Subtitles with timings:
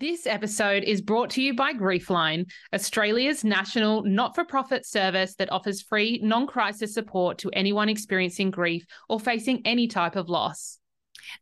[0.00, 5.50] This episode is brought to you by Griefline, Australia's national not for profit service that
[5.50, 10.78] offers free, non crisis support to anyone experiencing grief or facing any type of loss.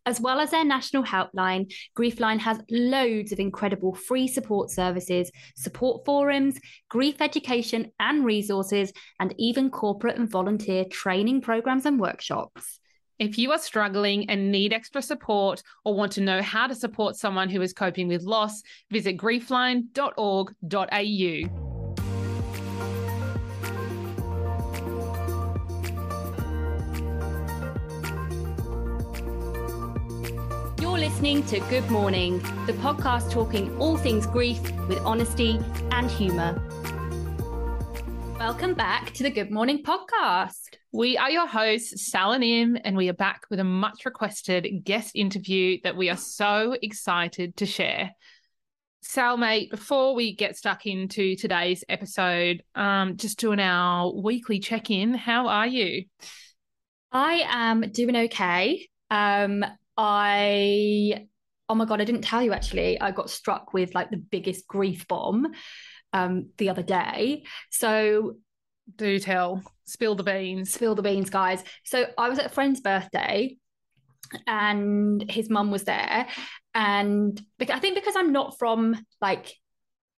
[0.07, 6.07] As well as their national helpline, Griefline has loads of incredible free support services, support
[6.07, 12.81] forums, grief education and resources, and even corporate and volunteer training programs and workshops.
[13.19, 17.17] If you are struggling and need extra support or want to know how to support
[17.17, 20.53] someone who is coping with loss, visit griefline.org.au.
[30.79, 35.59] You're listening to Good Mourning, the podcast talking all things grief with honesty
[35.91, 36.61] and humour.
[38.39, 40.77] Welcome back to the Good Mourning podcast.
[40.93, 44.85] We are your hosts, Sal and Im, and we are back with a much requested
[44.85, 48.13] guest interview that we are so excited to share.
[49.01, 54.91] Sal, mate, before we get stuck into today's episode, um, just doing our weekly check
[54.91, 56.05] in, how are you?
[57.11, 58.87] I am doing okay.
[59.11, 59.65] Um,
[59.97, 61.27] I,
[61.71, 64.67] oh my God, I didn't tell you actually, I got struck with like the biggest
[64.69, 65.47] grief bomb
[66.17, 67.45] um, the other day.
[67.71, 68.37] So,
[68.97, 70.73] do tell, spill the beans.
[70.73, 71.63] Spill the beans, guys.
[71.85, 73.57] So, I was at a friend's birthday
[74.47, 76.27] and his mum was there.
[76.75, 79.53] And I think because I'm not from like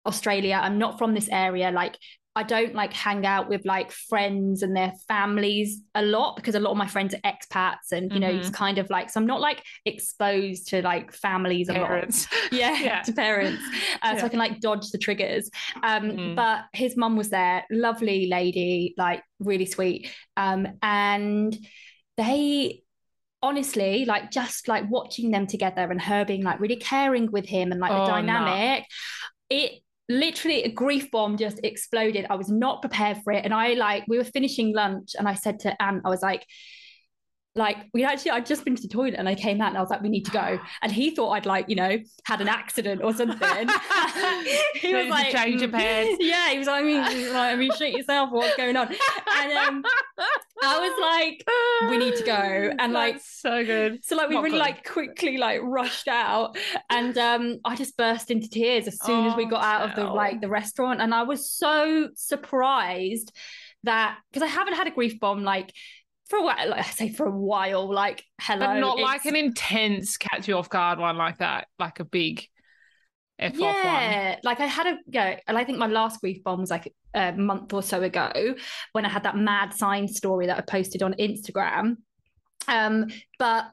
[0.06, 1.96] Australia, I'm not from this area, like
[2.36, 6.60] I don't like hang out with like friends and their families a lot because a
[6.60, 8.38] lot of my friends are expats and you know mm-hmm.
[8.38, 12.28] it's kind of like so I'm not like exposed to like families parents.
[12.30, 12.52] a lot.
[12.52, 13.02] Yeah, yeah.
[13.02, 13.62] to parents.
[14.02, 14.18] Uh, yeah.
[14.18, 15.50] So I can like dodge the triggers.
[15.82, 16.36] Um, mm.
[16.36, 20.10] But his mum was there, lovely lady, like really sweet.
[20.36, 21.56] Um, and
[22.16, 22.82] they
[23.42, 27.70] honestly like just like watching them together and her being like really caring with him
[27.70, 28.84] and like oh, the dynamic
[29.48, 32.26] it literally a grief bomb just exploded.
[32.30, 33.44] I was not prepared for it.
[33.44, 36.46] And I like, we were finishing lunch and I said to Anne, I was like,
[37.54, 39.80] like we actually I'd just been to the toilet and I came out and I
[39.80, 40.58] was like we need to go.
[40.82, 43.38] And he thought I'd like you know had an accident or something.
[44.74, 46.18] He was like change of pants.
[46.20, 48.88] Yeah he was like I mean, like, I mean shit yourself what's going on?
[48.88, 49.84] And um,
[50.62, 52.70] I was like we need to go.
[52.78, 54.04] And like That's so good.
[54.04, 54.64] so like we Not really good.
[54.64, 56.56] like quickly like rushed out
[56.90, 59.96] and um I just burst into tears as soon oh, as we got out of
[59.96, 61.00] the like the restaurant.
[61.00, 63.32] And I was so surprised
[63.84, 65.72] that because I haven't had a grief bomb like
[66.28, 68.66] for a while, like I say for a while, like hello.
[68.66, 72.46] But not like an intense catch you off guard one like that, like a big
[73.38, 76.70] F yeah, like I had a go, and I think my last grief bomb was
[76.70, 78.54] like a month or so ago
[78.92, 81.98] when I had that mad sign story that I posted on Instagram.
[82.66, 83.06] Um,
[83.38, 83.70] but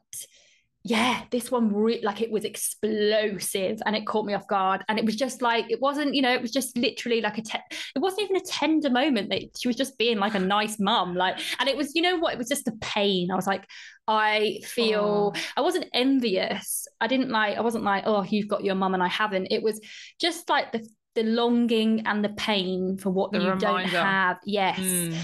[0.88, 4.84] yeah, this one re- like it was explosive and it caught me off guard.
[4.88, 7.42] And it was just like it wasn't, you know, it was just literally like a
[7.42, 7.58] te-
[7.94, 11.16] it wasn't even a tender moment that she was just being like a nice mum.
[11.16, 13.32] Like, and it was, you know what, it was just the pain.
[13.32, 13.66] I was like,
[14.06, 15.40] I feel oh.
[15.56, 16.86] I wasn't envious.
[17.00, 19.48] I didn't like, I wasn't like, oh, you've got your mum and I haven't.
[19.50, 19.80] It was
[20.20, 23.66] just like the the longing and the pain for what the you reminder.
[23.66, 24.36] don't have.
[24.44, 24.78] Yes.
[24.78, 25.16] Mm.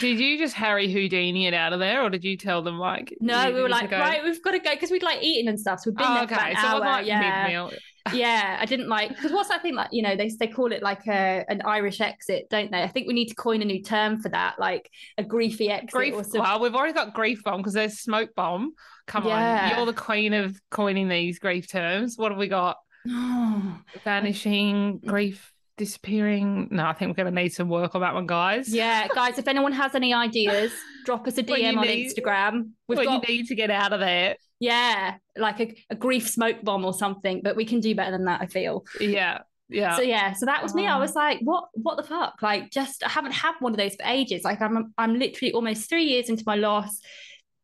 [0.00, 3.14] Did you just Harry Houdini it out of there, or did you tell them like?
[3.20, 5.80] No, we were like, right, we've got to go because we'd like eating and stuff.
[5.80, 6.34] So we've been oh, there okay.
[6.36, 6.80] for an so hour.
[6.80, 7.68] Like yeah,
[8.14, 9.90] yeah, I didn't like because what's that thing like?
[9.92, 12.82] You know, they they call it like a an Irish exit, don't they?
[12.82, 15.90] I think we need to coin a new term for that, like a griefy exit.
[15.90, 16.14] Grief.
[16.32, 18.72] Well, we've already got grief bomb because there's smoke bomb.
[19.06, 19.70] Come yeah.
[19.70, 22.16] on, you're the queen of coining these grief terms.
[22.16, 22.78] What have we got?
[24.04, 26.68] Vanishing grief disappearing.
[26.70, 28.72] No, I think we're going to need some work on that one, guys.
[28.72, 30.72] Yeah, guys, if anyone has any ideas,
[31.06, 32.72] drop us a DM on need, Instagram.
[32.86, 34.36] We've what got, you need to get out of there.
[34.60, 38.26] Yeah, like a, a, grief smoke bomb or something, but we can do better than
[38.26, 38.84] that, I feel.
[39.00, 39.38] Yeah.
[39.70, 39.96] Yeah.
[39.96, 40.86] So yeah, so that was me.
[40.86, 41.00] I oh.
[41.00, 42.42] was like, what what the fuck?
[42.42, 44.42] Like just I haven't had one of those for ages.
[44.42, 47.00] Like I'm I'm literally almost 3 years into my loss.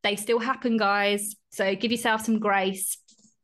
[0.04, 1.34] They still happen, guys.
[1.50, 2.97] So give yourself some grace.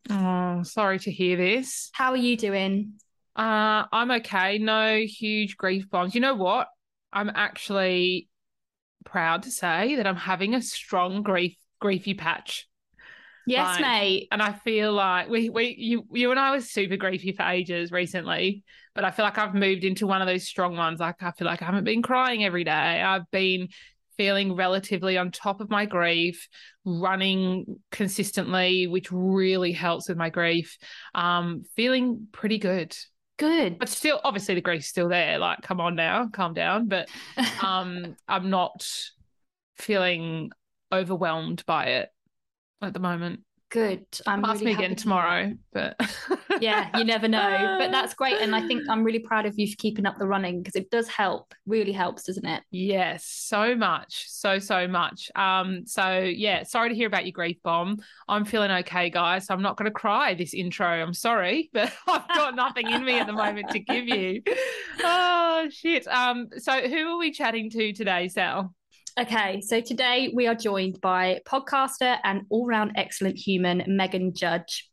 [0.09, 1.91] Oh, sorry to hear this.
[1.93, 3.00] How are you doing?
[3.34, 4.59] Uh, I'm okay.
[4.59, 6.15] No huge grief bombs.
[6.15, 6.68] You know what?
[7.12, 8.28] I'm actually
[9.04, 12.68] proud to say that I'm having a strong grief griefy patch.
[13.47, 14.28] Yes, like, mate.
[14.30, 17.91] And I feel like we we you you and I was super griefy for ages
[17.91, 18.62] recently,
[18.95, 21.01] but I feel like I've moved into one of those strong ones.
[21.01, 22.71] Like I feel like I haven't been crying every day.
[22.71, 23.68] I've been
[24.16, 26.47] feeling relatively on top of my grief,
[26.84, 30.77] running consistently, which really helps with my grief.
[31.15, 32.97] Um, feeling pretty good.
[33.42, 33.80] Good.
[33.80, 35.36] But still, obviously, the grief's still there.
[35.39, 36.86] Like, come on now, calm down.
[36.86, 37.09] But
[37.62, 38.89] um, I'm not
[39.78, 40.53] feeling
[40.92, 42.10] overwhelmed by it
[42.80, 43.41] at the moment.
[43.72, 44.04] Good.
[44.27, 45.98] I'm ask really me again tomorrow, but
[46.60, 47.77] yeah, you never know.
[47.78, 50.27] But that's great, and I think I'm really proud of you for keeping up the
[50.27, 51.54] running because it does help.
[51.66, 52.63] Really helps, doesn't it?
[52.71, 55.30] Yes, so much, so so much.
[55.34, 57.98] Um, so yeah, sorry to hear about your grief bomb.
[58.28, 59.47] I'm feeling okay, guys.
[59.47, 60.86] So I'm not going to cry this intro.
[60.86, 64.42] I'm sorry, but I've got nothing in me at the moment to give you.
[65.03, 66.07] Oh shit.
[66.07, 68.74] Um, so who are we chatting to today, Sal?
[69.20, 74.88] Okay, so today we are joined by podcaster and all round excellent human, Megan Judge.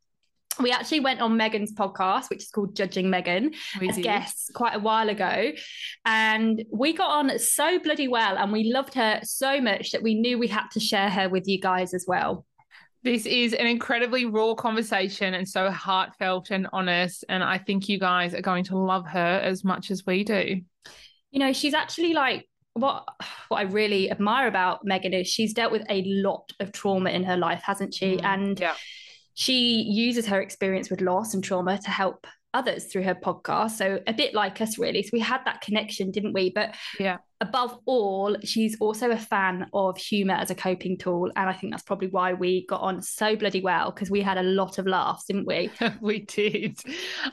[0.59, 4.79] We actually went on Megan's podcast, which is called Judging Megan, as guests quite a
[4.79, 5.53] while ago.
[6.03, 10.15] And we got on so bloody well and we loved her so much that we
[10.15, 12.45] knew we had to share her with you guys as well.
[13.03, 17.23] This is an incredibly raw conversation and so heartfelt and honest.
[17.29, 20.59] And I think you guys are going to love her as much as we do.
[21.31, 22.49] You know, she's actually like
[22.79, 23.07] what
[23.49, 27.23] what I really admire about Megan is she's dealt with a lot of trauma in
[27.23, 28.17] her life, hasn't she?
[28.17, 28.75] Mm, and yeah.
[29.33, 33.71] she uses her experience with loss and trauma to help others through her podcast.
[33.71, 35.03] So a bit like us, really.
[35.03, 36.49] So we had that connection, didn't we?
[36.49, 41.31] But yeah, above all, she's also a fan of humor as a coping tool.
[41.35, 44.37] And I think that's probably why we got on so bloody well because we had
[44.37, 45.71] a lot of laughs, didn't we?
[46.01, 46.77] we did.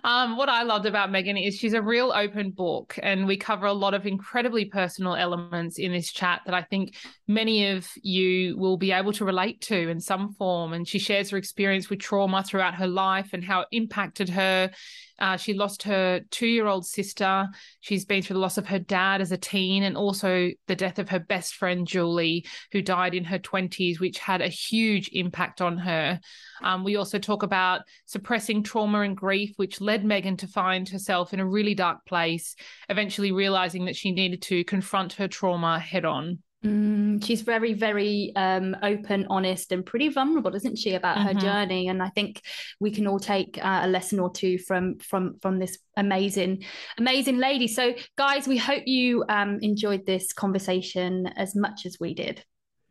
[0.04, 3.66] Um, what I loved about Megan is she's a real open book, and we cover
[3.66, 6.94] a lot of incredibly personal elements in this chat that I think
[7.26, 10.72] many of you will be able to relate to in some form.
[10.72, 14.70] And she shares her experience with trauma throughout her life and how it impacted her
[15.18, 17.48] uh, she lost her two year old sister.
[17.80, 20.98] She's been through the loss of her dad as a teen and also the death
[20.98, 25.60] of her best friend, Julie, who died in her 20s, which had a huge impact
[25.60, 26.20] on her.
[26.62, 31.34] Um, we also talk about suppressing trauma and grief, which led Megan to find herself
[31.34, 32.54] in a really dark place,
[32.88, 36.38] eventually realizing that she needed to confront her trauma head on.
[36.66, 41.28] Mm, she's very, very um, open, honest, and pretty vulnerable, isn't she, about mm-hmm.
[41.28, 41.88] her journey?
[41.88, 42.42] And I think
[42.80, 46.64] we can all take uh, a lesson or two from from from this amazing,
[46.98, 47.68] amazing lady.
[47.68, 52.44] So, guys, we hope you um, enjoyed this conversation as much as we did.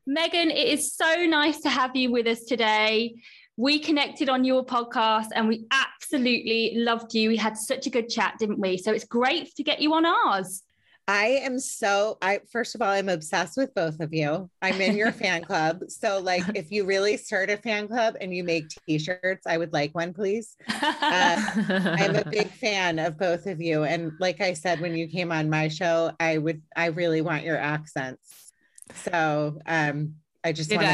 [0.08, 3.16] Megan, it is so nice to have you with us today.
[3.58, 7.30] We connected on your podcast and we absolutely loved you.
[7.30, 8.78] We had such a good chat, didn't we?
[8.78, 10.62] So it's great to get you on ours.
[11.08, 14.50] I am so I first of all I'm obsessed with both of you.
[14.62, 15.84] I'm in your fan club.
[15.88, 19.72] So like if you really start a fan club and you make t-shirts, I would
[19.72, 20.56] like one please.
[20.68, 25.08] Uh, I'm a big fan of both of you and like I said when you
[25.08, 28.52] came on my show, I would I really want your accents.
[28.94, 30.94] So um I just want to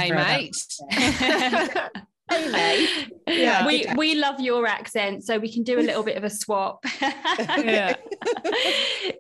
[2.52, 3.12] mate.
[3.28, 6.30] yeah we we love your accent so we can do a little bit of a
[6.30, 6.84] swap.
[7.62, 7.96] Yeah.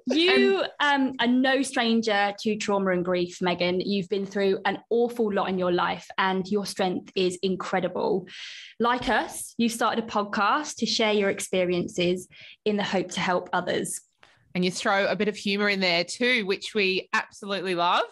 [0.08, 3.80] you um, are no stranger to trauma and grief megan.
[3.80, 8.28] You've been through an awful lot in your life and your strength is incredible.
[8.80, 12.28] Like us you started a podcast to share your experiences
[12.66, 14.02] in the hope to help others.
[14.54, 18.04] And you throw a bit of humor in there too which we absolutely love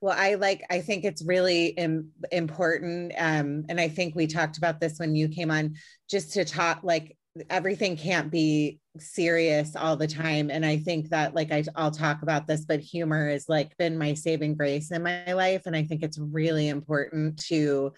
[0.00, 3.12] well, I like, I think it's really Im- important.
[3.16, 5.74] Um, and I think we talked about this when you came on,
[6.08, 7.16] just to talk like
[7.50, 10.50] everything can't be serious all the time.
[10.50, 13.96] And I think that, like, I, I'll talk about this, but humor has like been
[13.96, 15.62] my saving grace in my life.
[15.66, 17.92] And I think it's really important to,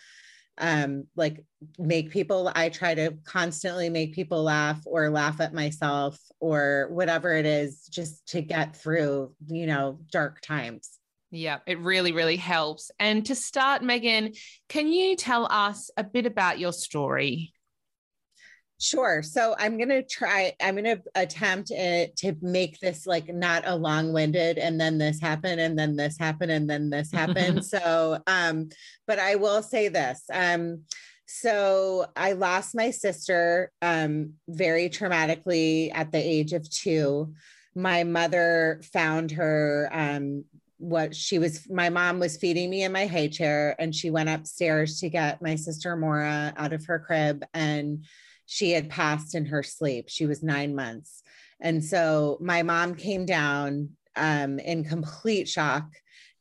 [0.59, 1.43] um, like
[1.79, 7.35] make people, I try to constantly make people laugh or laugh at myself or whatever
[7.35, 11.00] it is, just to get through, you know, dark times.
[11.31, 12.91] Yeah, it really, really helps.
[12.99, 14.33] And to start, Megan,
[14.69, 17.53] can you tell us a bit about your story?
[18.81, 19.23] Sure.
[19.23, 23.65] So I'm going to try, I'm going to attempt it to make this like not
[23.67, 27.65] a long winded and then this happened and then this happened and then this happened.
[27.67, 28.71] so, um,
[29.07, 30.23] but I will say this.
[30.33, 30.85] Um,
[31.27, 37.35] so I lost my sister um, very traumatically at the age of two.
[37.77, 40.45] My mother found her um,
[40.81, 44.31] what she was my mom was feeding me in my high chair and she went
[44.31, 48.07] upstairs to get my sister Mora out of her crib and
[48.47, 50.07] she had passed in her sleep.
[50.09, 51.23] She was 9 months.
[51.61, 55.85] And so my mom came down um, in complete shock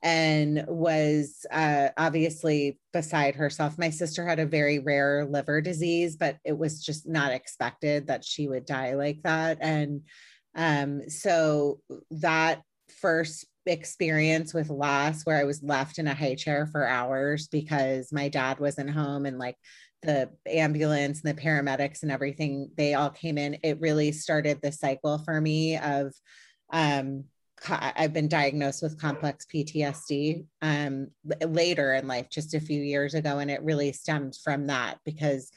[0.02, 3.78] and was uh, obviously beside herself.
[3.78, 8.24] My sister had a very rare liver disease, but it was just not expected that
[8.24, 9.58] she would die like that.
[9.60, 10.04] And
[10.56, 11.82] um, so
[12.12, 12.62] that
[13.02, 18.12] first experience with loss where I was left in a high chair for hours because
[18.12, 19.58] my dad wasn't home and like
[20.02, 23.58] the ambulance and the paramedics and everything, they all came in.
[23.64, 26.14] It really started the cycle for me of
[26.72, 27.26] um,
[27.68, 31.08] I've been diagnosed with complex PTSD um,
[31.46, 35.52] later in life, just a few years ago, and it really stemmed from that because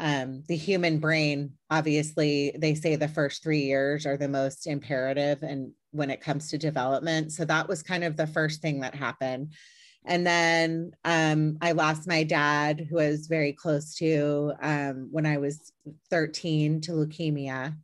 [0.00, 5.42] um, the human brain, obviously, they say the first three years are the most imperative,
[5.42, 8.94] and when it comes to development, so that was kind of the first thing that
[8.94, 9.52] happened.
[10.06, 15.26] And then um, I lost my dad, who I was very close to um, when
[15.26, 15.70] I was
[16.08, 17.76] 13 to leukemia.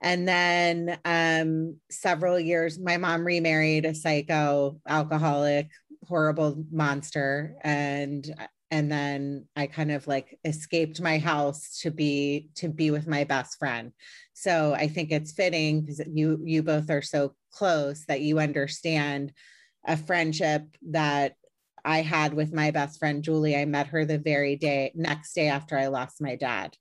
[0.00, 5.68] And then um, several years, my mom remarried a psycho, alcoholic,
[6.06, 7.56] horrible monster.
[7.62, 8.32] And
[8.72, 13.24] and then I kind of like escaped my house to be to be with my
[13.24, 13.92] best friend.
[14.32, 19.34] So I think it's fitting because you you both are so close that you understand
[19.86, 21.34] a friendship that
[21.84, 23.56] I had with my best friend Julie.
[23.56, 26.74] I met her the very day next day after I lost my dad.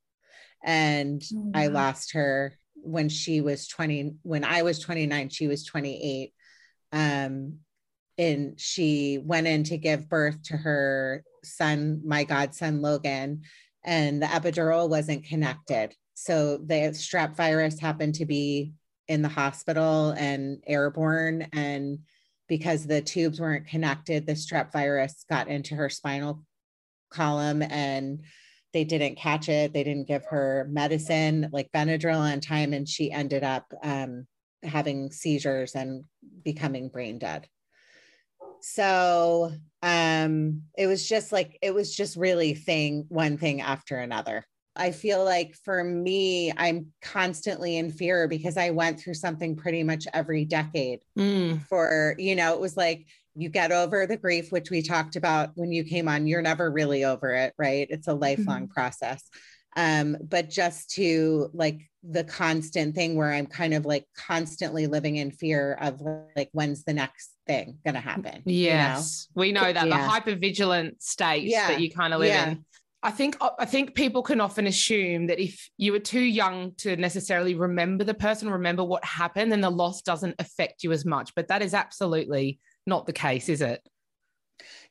[0.63, 5.63] And oh, I lost her when she was 20 when i was 29 she was
[5.65, 6.33] 28
[6.91, 7.59] um
[8.17, 13.41] and she went in to give birth to her son my godson logan
[13.83, 18.73] and the epidural wasn't connected so the strep virus happened to be
[19.07, 21.99] in the hospital and airborne and
[22.47, 26.43] because the tubes weren't connected the strep virus got into her spinal
[27.09, 28.21] column and
[28.73, 29.73] they didn't catch it.
[29.73, 34.27] They didn't give her medicine like Benadryl on time, and she ended up um,
[34.63, 36.05] having seizures and
[36.43, 37.47] becoming brain dead.
[38.61, 39.51] So
[39.81, 44.45] um, it was just like it was just really thing one thing after another.
[44.75, 49.83] I feel like for me, I'm constantly in fear because I went through something pretty
[49.83, 50.99] much every decade.
[51.17, 51.65] Mm.
[51.67, 55.51] For you know, it was like you get over the grief, which we talked about
[55.55, 56.27] when you came on.
[56.27, 57.87] You're never really over it, right?
[57.89, 58.73] It's a lifelong mm-hmm.
[58.73, 59.23] process.
[59.75, 65.17] Um, but just to like the constant thing where I'm kind of like constantly living
[65.17, 66.01] in fear of
[66.35, 68.41] like when's the next thing going to happen.
[68.45, 69.41] Yes, you know?
[69.41, 69.97] we know that yeah.
[69.97, 71.67] the hyper vigilant state yeah.
[71.67, 72.49] that you kind of live yeah.
[72.49, 72.65] in.
[73.03, 76.95] I think I think people can often assume that if you were too young to
[76.95, 81.33] necessarily remember the person, remember what happened, then the loss doesn't affect you as much.
[81.35, 83.81] But that is absolutely not the case, is it?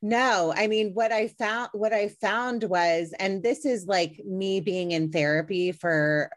[0.03, 4.61] No, I mean what I found what I found was and this is like me
[4.61, 6.31] being in therapy for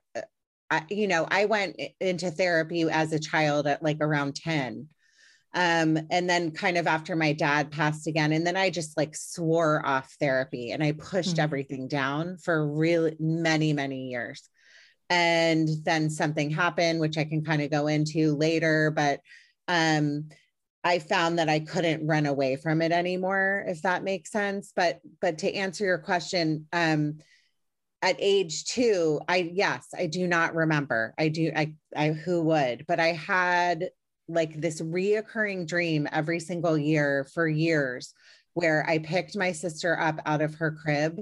[0.73, 4.87] uh, you know, I went into therapy as a child at like around 10.
[5.53, 9.15] Um, and then kind of after my dad passed again and then I just like
[9.15, 11.41] swore off therapy and I pushed mm-hmm.
[11.41, 14.49] everything down for really many many years.
[15.11, 19.19] And then something happened which I can kind of go into later but
[19.67, 20.29] um
[20.83, 24.73] I found that I couldn't run away from it anymore, if that makes sense.
[24.75, 27.19] But but to answer your question, um,
[28.01, 31.13] at age two, I yes, I do not remember.
[31.17, 33.89] I do I I who would, but I had
[34.27, 38.13] like this reoccurring dream every single year for years
[38.53, 41.19] where I picked my sister up out of her crib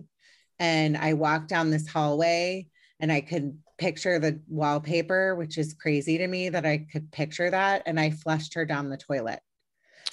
[0.60, 2.68] and I walked down this hallway
[3.00, 7.50] and I could picture the wallpaper, which is crazy to me that I could picture
[7.50, 7.84] that.
[7.86, 9.40] And I flushed her down the toilet.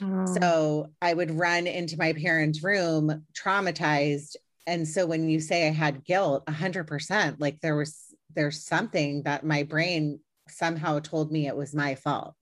[0.03, 0.27] Oh.
[0.27, 4.37] So I would run into my parents' room traumatized.
[4.67, 9.45] And so when you say I had guilt, 100%, like there was, there's something that
[9.45, 12.35] my brain somehow told me it was my fault.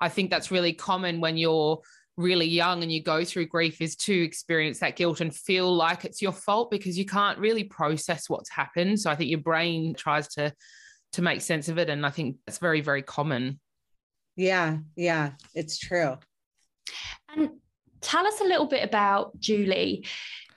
[0.00, 1.80] I think that's really common when you're
[2.16, 6.04] really young and you go through grief is to experience that guilt and feel like
[6.04, 9.00] it's your fault because you can't really process what's happened.
[9.00, 10.52] So I think your brain tries to
[11.14, 11.88] to make sense of it.
[11.88, 13.60] And I think that's very, very common.
[14.36, 16.18] Yeah, yeah, it's true.
[17.34, 17.50] And
[18.00, 20.06] tell us a little bit about Julie.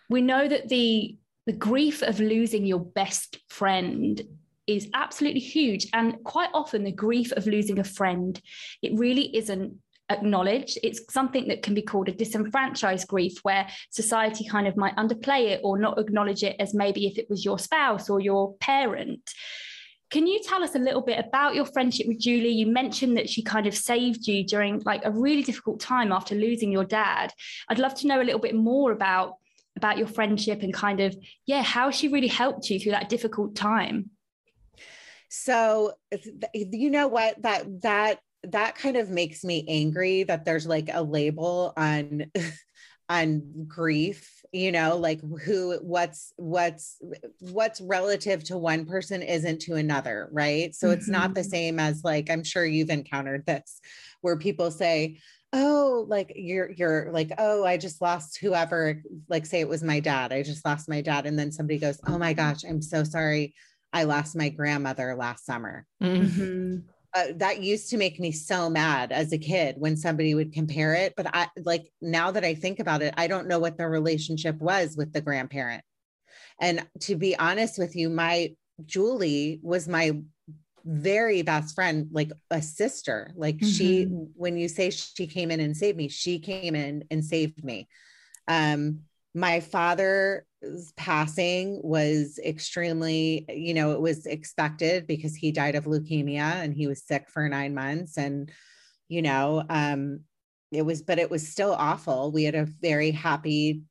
[0.10, 4.22] We know that the the grief of losing your best friend
[4.68, 5.88] is absolutely huge.
[5.94, 8.40] And quite often the grief of losing a friend
[8.82, 9.78] it really isn't
[10.10, 10.78] acknowledged.
[10.84, 15.52] It's something that can be called a disenfranchised grief where society kind of might underplay
[15.52, 19.34] it or not acknowledge it as maybe if it was your spouse or your parent
[20.10, 22.50] can you tell us a little bit about your friendship with Julie?
[22.50, 26.36] You mentioned that she kind of saved you during like a really difficult time after
[26.36, 27.34] losing your dad.
[27.68, 29.36] I'd love to know a little bit more about
[29.76, 33.56] about your friendship and kind of yeah, how she really helped you through that difficult
[33.56, 34.10] time.
[35.30, 35.94] So,
[36.54, 41.02] you know what that that that kind of makes me angry that there's like a
[41.02, 42.32] label on
[43.10, 47.02] on grief you know like who what's what's
[47.40, 50.98] what's relative to one person isn't to another right so mm-hmm.
[50.98, 51.50] it's not the mm-hmm.
[51.50, 53.80] same as like i'm sure you've encountered this
[54.22, 55.20] where people say
[55.54, 60.00] oh like you're you're like oh i just lost whoever like say it was my
[60.00, 63.04] dad i just lost my dad and then somebody goes oh my gosh i'm so
[63.04, 63.54] sorry
[63.94, 66.78] i lost my grandmother last summer mm-hmm.
[67.18, 70.94] Uh, that used to make me so mad as a kid when somebody would compare
[70.94, 71.14] it.
[71.18, 74.58] But I like now that I think about it, I don't know what the relationship
[74.60, 75.84] was with the grandparent.
[76.62, 78.54] And to be honest with you, my
[78.86, 80.20] Julie was my
[80.86, 83.32] very best friend, like a sister.
[83.36, 83.68] Like mm-hmm.
[83.68, 84.04] she,
[84.36, 87.88] when you say she came in and saved me, she came in and saved me.
[88.48, 89.02] Um,
[89.34, 90.44] my father's
[90.96, 96.88] passing was extremely, you know, it was expected because he died of leukemia and he
[96.88, 98.18] was sick for nine months.
[98.18, 98.52] And,
[99.08, 100.22] you know, um,
[100.72, 102.32] it was, but it was still awful.
[102.32, 103.84] We had a very happy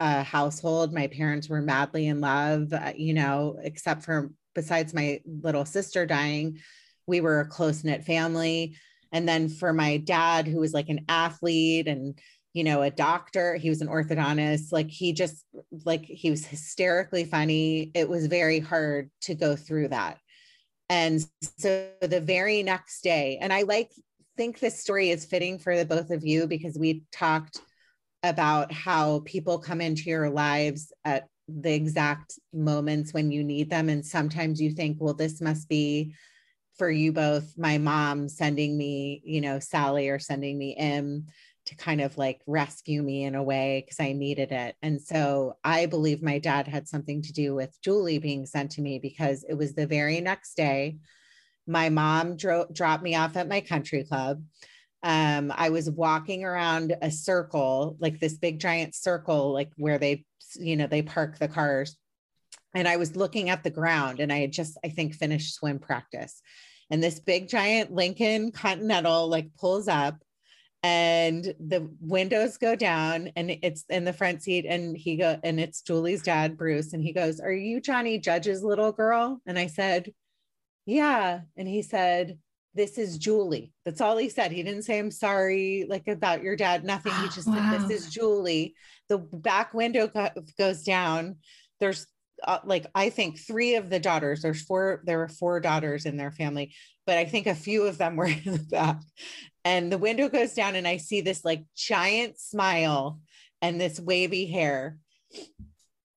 [0.00, 0.92] uh, household.
[0.92, 6.06] My parents were madly in love, uh, you know, except for besides my little sister
[6.06, 6.58] dying,
[7.06, 8.76] we were a close knit family.
[9.12, 12.18] And then for my dad, who was like an athlete and,
[12.54, 15.44] you know, a doctor, he was an orthodontist, like he just,
[15.84, 17.90] like, he was hysterically funny.
[17.94, 20.18] It was very hard to go through that.
[20.88, 21.20] And
[21.58, 23.90] so the very next day, and I like,
[24.36, 27.60] think this story is fitting for the both of you because we talked
[28.22, 33.88] about how people come into your lives at the exact moments when you need them.
[33.88, 36.14] And sometimes you think, well, this must be
[36.78, 41.26] for you both, my mom sending me, you know, Sally or sending me Im
[41.66, 44.76] to kind of like rescue me in a way because I needed it.
[44.82, 48.82] And so I believe my dad had something to do with Julie being sent to
[48.82, 50.98] me because it was the very next day.
[51.66, 54.42] My mom dro- dropped me off at my country club
[55.04, 60.24] um, I was walking around a circle, like this big giant circle, like where they,
[60.56, 61.98] you know, they park the cars.
[62.74, 65.78] And I was looking at the ground and I had just, I think, finished swim
[65.78, 66.40] practice.
[66.90, 70.16] And this big giant Lincoln Continental like pulls up
[70.84, 75.58] and the windows go down and it's in the front seat and he go and
[75.58, 79.66] it's Julie's dad Bruce and he goes are you Johnny Judge's little girl and I
[79.66, 80.12] said
[80.84, 82.38] yeah and he said
[82.74, 83.72] this is Julie.
[83.84, 84.50] That's all he said.
[84.50, 87.12] He didn't say, I'm sorry, like about your dad, nothing.
[87.22, 87.70] He just wow.
[87.70, 88.74] said, This is Julie.
[89.08, 91.36] The back window go- goes down.
[91.78, 92.06] There's
[92.46, 96.16] uh, like, I think three of the daughters, there's four, there were four daughters in
[96.16, 96.74] their family,
[97.06, 99.00] but I think a few of them were in the back.
[99.64, 103.20] And the window goes down, and I see this like giant smile
[103.62, 104.98] and this wavy hair.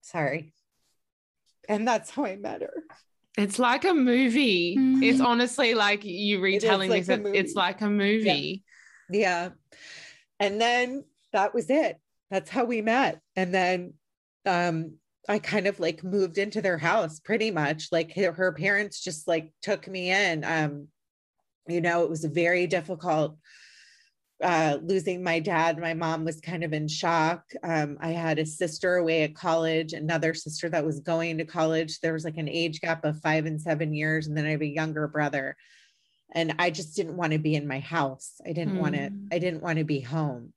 [0.02, 0.54] Sorry.
[1.70, 2.84] And that's how I met her.
[3.38, 4.76] It's like a movie.
[4.78, 5.04] Mm-hmm.
[5.04, 7.22] It's honestly like you retelling like this.
[7.34, 8.64] It's like a movie.
[9.10, 9.20] Yeah.
[9.20, 9.50] yeah.
[10.40, 12.00] And then that was it.
[12.32, 13.22] That's how we met.
[13.36, 13.94] And then
[14.46, 14.96] um
[15.28, 17.90] I kind of like moved into their house pretty much.
[17.92, 20.44] Like her, her parents just like took me in.
[20.44, 20.88] Um,
[21.68, 23.38] you know, it was very difficult
[24.44, 27.44] uh, losing my dad, my mom was kind of in shock.
[27.64, 32.00] Um, I had a sister away at college, another sister that was going to college.
[32.00, 34.28] There was like an age gap of five and seven years.
[34.28, 35.56] And then I have a younger brother.
[36.34, 38.34] And I just didn't want to be in my house.
[38.46, 38.82] I didn't mm.
[38.82, 40.54] want to, I didn't want to be home.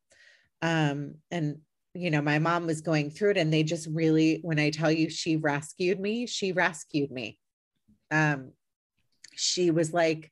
[0.60, 1.58] Um, and,
[1.94, 4.90] you know, my mom was going through it and they just really, when I tell
[4.90, 7.38] you she rescued me, she rescued me.
[8.10, 8.52] Um,
[9.34, 10.30] she was like,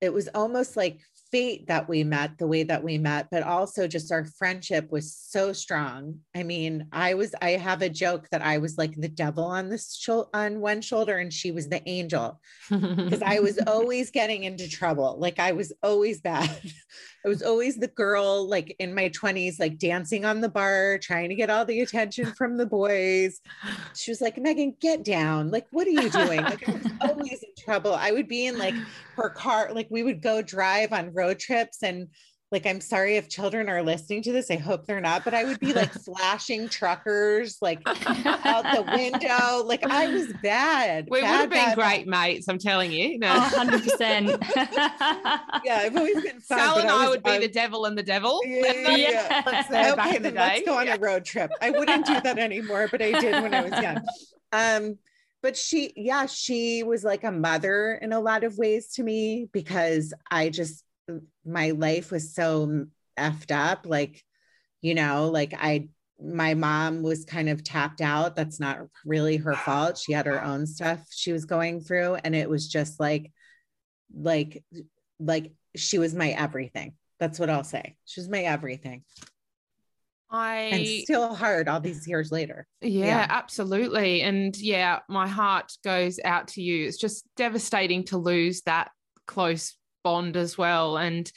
[0.00, 1.00] it was almost like
[1.34, 5.12] fate that we met the way that we met, but also just our friendship was
[5.12, 6.20] so strong.
[6.32, 9.68] I mean, I was, I have a joke that I was like the devil on
[9.68, 14.44] this sho- on one shoulder and she was the angel because I was always getting
[14.44, 15.16] into trouble.
[15.18, 16.48] Like I was always bad.
[17.24, 21.30] I was always the girl like in my 20s, like dancing on the bar, trying
[21.30, 23.40] to get all the attention from the boys.
[23.96, 25.50] She was like, Megan, get down.
[25.50, 26.42] Like, what are you doing?
[26.42, 27.94] Like, I was always in trouble.
[27.94, 28.74] I would be in like
[29.16, 31.82] her car, like, we would go drive on road trips.
[31.82, 32.08] And
[32.54, 34.50] like i'm sorry if children are listening to this.
[34.50, 39.64] I hope they're not but i would be like flashing truckers like out the window.
[39.64, 42.06] Like i was bad we bad, would have been bad, great bad.
[42.06, 44.38] mates i'm telling you no oh, 100%
[45.64, 47.98] yeah i've always been fun, sal and i, was, I would be the devil and
[47.98, 48.40] the devil.
[48.44, 49.42] Yeah, yeah, yeah.
[49.44, 51.50] Let's, uh, okay, then let's go on a road trip.
[51.60, 53.98] I wouldn't do that anymore but i did when i was young.
[54.52, 54.98] Um
[55.42, 59.48] but she yeah she was like a mother in a lot of ways to me
[59.52, 60.83] because i just
[61.44, 62.86] my life was so
[63.18, 64.22] effed up like
[64.80, 65.88] you know like i
[66.20, 70.42] my mom was kind of tapped out that's not really her fault she had her
[70.42, 73.32] own stuff she was going through and it was just like
[74.14, 74.64] like
[75.18, 79.04] like she was my everything that's what i'll say she was my everything
[80.30, 82.66] I and still hard all these years later.
[82.80, 84.22] Yeah, yeah, absolutely.
[84.22, 86.88] And yeah, my heart goes out to you.
[86.88, 88.90] It's just devastating to lose that
[89.28, 90.96] close bond as well.
[90.96, 91.30] And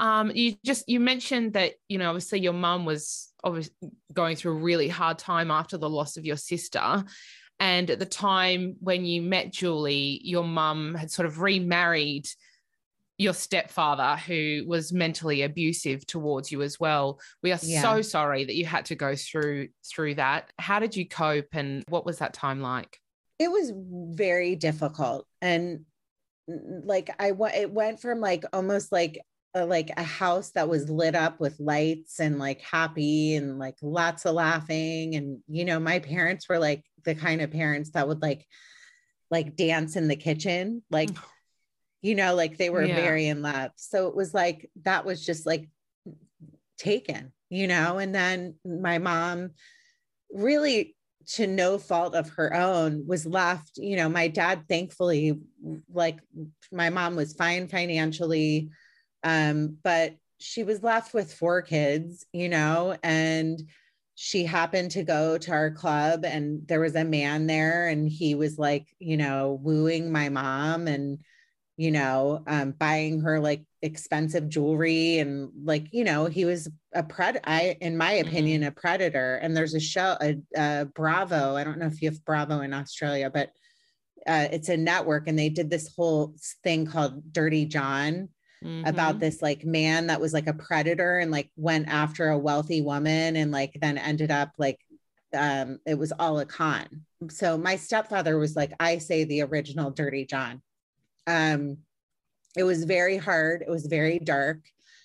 [0.00, 3.72] um, you just you mentioned that you know obviously your mum was obviously
[4.12, 7.04] going through a really hard time after the loss of your sister,
[7.60, 12.28] And at the time when you met Julie, your mum had sort of remarried
[13.18, 17.18] your stepfather who was mentally abusive towards you as well.
[17.42, 17.82] We are yeah.
[17.82, 20.52] so sorry that you had to go through through that.
[20.58, 23.00] How did you cope and what was that time like?
[23.40, 25.84] It was very difficult and
[26.48, 29.20] like I went it went from like almost like
[29.54, 33.76] a, like a house that was lit up with lights and like happy and like
[33.82, 38.08] lots of laughing and you know my parents were like the kind of parents that
[38.08, 38.46] would like
[39.30, 41.10] like dance in the kitchen like
[42.02, 42.94] you know like they were yeah.
[42.94, 45.68] very in love so it was like that was just like
[46.78, 49.50] taken you know and then my mom
[50.30, 50.94] really
[51.28, 55.38] to no fault of her own was left you know my dad thankfully
[55.92, 56.18] like
[56.72, 58.70] my mom was fine financially
[59.24, 63.62] um but she was left with four kids you know and
[64.14, 68.34] she happened to go to our club and there was a man there and he
[68.34, 71.18] was like you know wooing my mom and
[71.76, 77.02] you know um, buying her like expensive jewelry and like you know he was a
[77.02, 78.68] pred i in my opinion mm-hmm.
[78.68, 82.24] a predator and there's a show a, a, bravo i don't know if you have
[82.24, 83.50] bravo in australia but
[84.26, 88.28] uh, it's a network and they did this whole thing called dirty john
[88.64, 88.84] mm-hmm.
[88.84, 92.80] about this like man that was like a predator and like went after a wealthy
[92.80, 94.80] woman and like then ended up like
[95.34, 96.86] um it was all a con
[97.30, 100.60] so my stepfather was like i say the original dirty john
[101.28, 101.78] um
[102.56, 103.62] it was very hard.
[103.62, 104.58] It was very dark.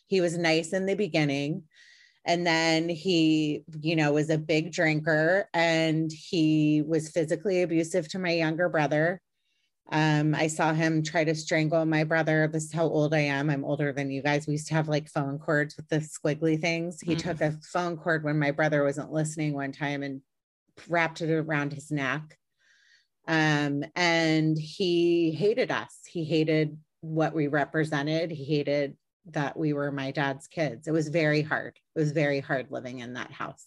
[0.07, 1.63] He was nice in the beginning.
[2.25, 8.19] And then he, you know, was a big drinker and he was physically abusive to
[8.19, 9.21] my younger brother.
[9.91, 12.49] Um, I saw him try to strangle my brother.
[12.51, 13.49] This is how old I am.
[13.49, 14.47] I'm older than you guys.
[14.47, 17.01] We used to have like phone cords with the squiggly things.
[17.01, 17.29] He mm-hmm.
[17.29, 20.21] took a phone cord when my brother wasn't listening one time and
[20.87, 22.37] wrapped it around his neck.
[23.27, 25.99] Um, and he hated us.
[26.07, 28.31] He hated what we represented.
[28.31, 28.95] He hated
[29.31, 30.87] that we were my dad's kids.
[30.87, 31.77] It was very hard.
[31.95, 33.65] It was very hard living in that house.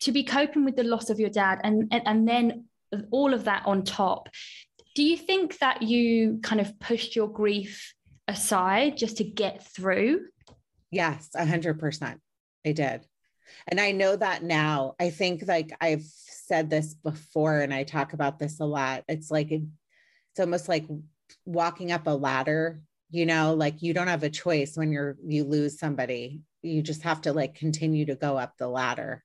[0.00, 2.64] To be coping with the loss of your dad and, and, and then
[3.10, 4.28] all of that on top,
[4.94, 7.94] do you think that you kind of pushed your grief
[8.28, 10.20] aside just to get through?
[10.90, 12.20] Yes, a hundred percent.
[12.64, 13.06] I did.
[13.66, 14.94] And I know that now.
[15.00, 19.04] I think like I've said this before and I talk about this a lot.
[19.08, 20.86] It's like it's almost like
[21.44, 25.44] walking up a ladder you know like you don't have a choice when you're you
[25.44, 26.40] lose somebody.
[26.62, 29.22] You just have to like continue to go up the ladder.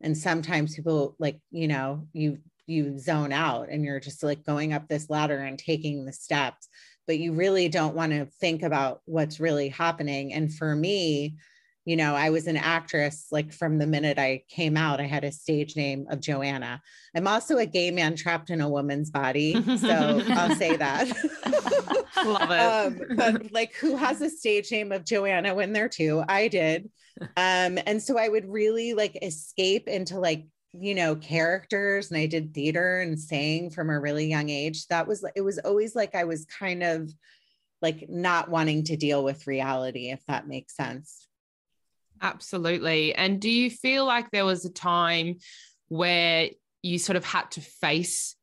[0.00, 4.72] And sometimes people like you know you you zone out and you're just like going
[4.72, 6.68] up this ladder and taking the steps.
[7.06, 10.32] But you really don't want to think about what's really happening.
[10.32, 11.36] And for me
[11.86, 15.22] you know, I was an actress like from the minute I came out, I had
[15.22, 16.82] a stage name of Joanna.
[17.14, 19.54] I'm also a gay man trapped in a woman's body.
[19.76, 21.06] So I'll say that.
[22.24, 23.10] Love it.
[23.10, 26.24] Um, but like, who has a stage name of Joanna when they're two?
[26.28, 26.90] I did.
[27.20, 32.26] Um, and so I would really like escape into like, you know, characters and I
[32.26, 34.88] did theater and sang from a really young age.
[34.88, 37.12] That was, it was always like I was kind of
[37.80, 41.28] like not wanting to deal with reality, if that makes sense.
[42.22, 43.14] Absolutely.
[43.14, 45.36] And do you feel like there was a time
[45.88, 46.50] where
[46.82, 48.36] you sort of had to face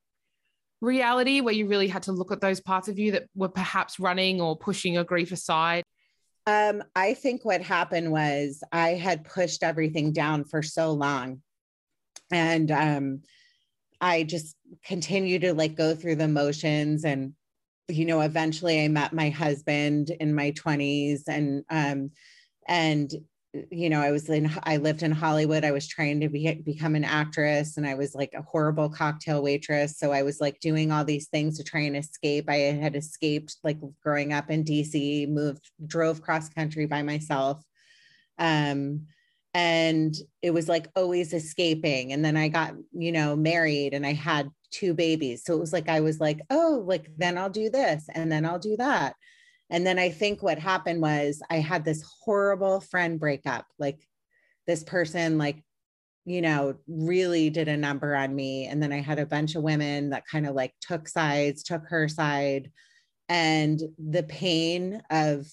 [0.81, 3.99] reality, where you really had to look at those parts of you that were perhaps
[3.99, 5.83] running or pushing your grief aside?
[6.45, 11.41] Um, I think what happened was I had pushed everything down for so long.
[12.31, 13.21] And um,
[14.01, 17.33] I just continued to like go through the motions and
[17.88, 22.12] you know eventually i met my husband in my 20s and um
[22.67, 23.13] and
[23.70, 25.63] you know, I was in, I lived in Hollywood.
[25.63, 29.44] I was trying to be, become an actress and I was like a horrible cocktail
[29.44, 29.98] waitress.
[29.98, 32.50] So I was like doing all these things to try and escape.
[32.50, 37.63] I had escaped like growing up in DC, moved, drove cross country by myself.
[38.39, 39.06] Um,
[39.54, 42.12] and it was like always escaping.
[42.12, 45.44] And then I got, you know, married and I had two babies.
[45.46, 48.46] So it was like, I was like, oh, like then I'll do this and then
[48.46, 49.13] I'll do that.
[49.69, 53.65] And then I think what happened was I had this horrible friend breakup.
[53.80, 54.08] Like
[54.67, 55.63] this person, like,
[56.26, 58.67] you know, really did a number on me.
[58.67, 61.86] And then I had a bunch of women that kind of like took sides, took
[61.88, 62.71] her side.
[63.30, 65.47] And the pain of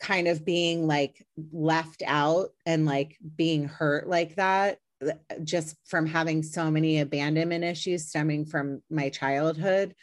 [0.00, 4.78] kind of being like left out and like being hurt like that
[5.44, 9.94] just from having so many abandonment issues stemming from my childhood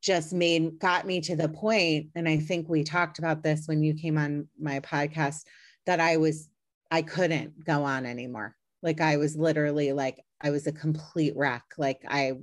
[0.00, 3.82] just made got me to the point and i think we talked about this when
[3.82, 5.44] you came on my podcast
[5.86, 6.48] that i was
[6.90, 11.64] i couldn't go on anymore Like I was literally like, I was a complete wreck.
[11.76, 12.34] Like I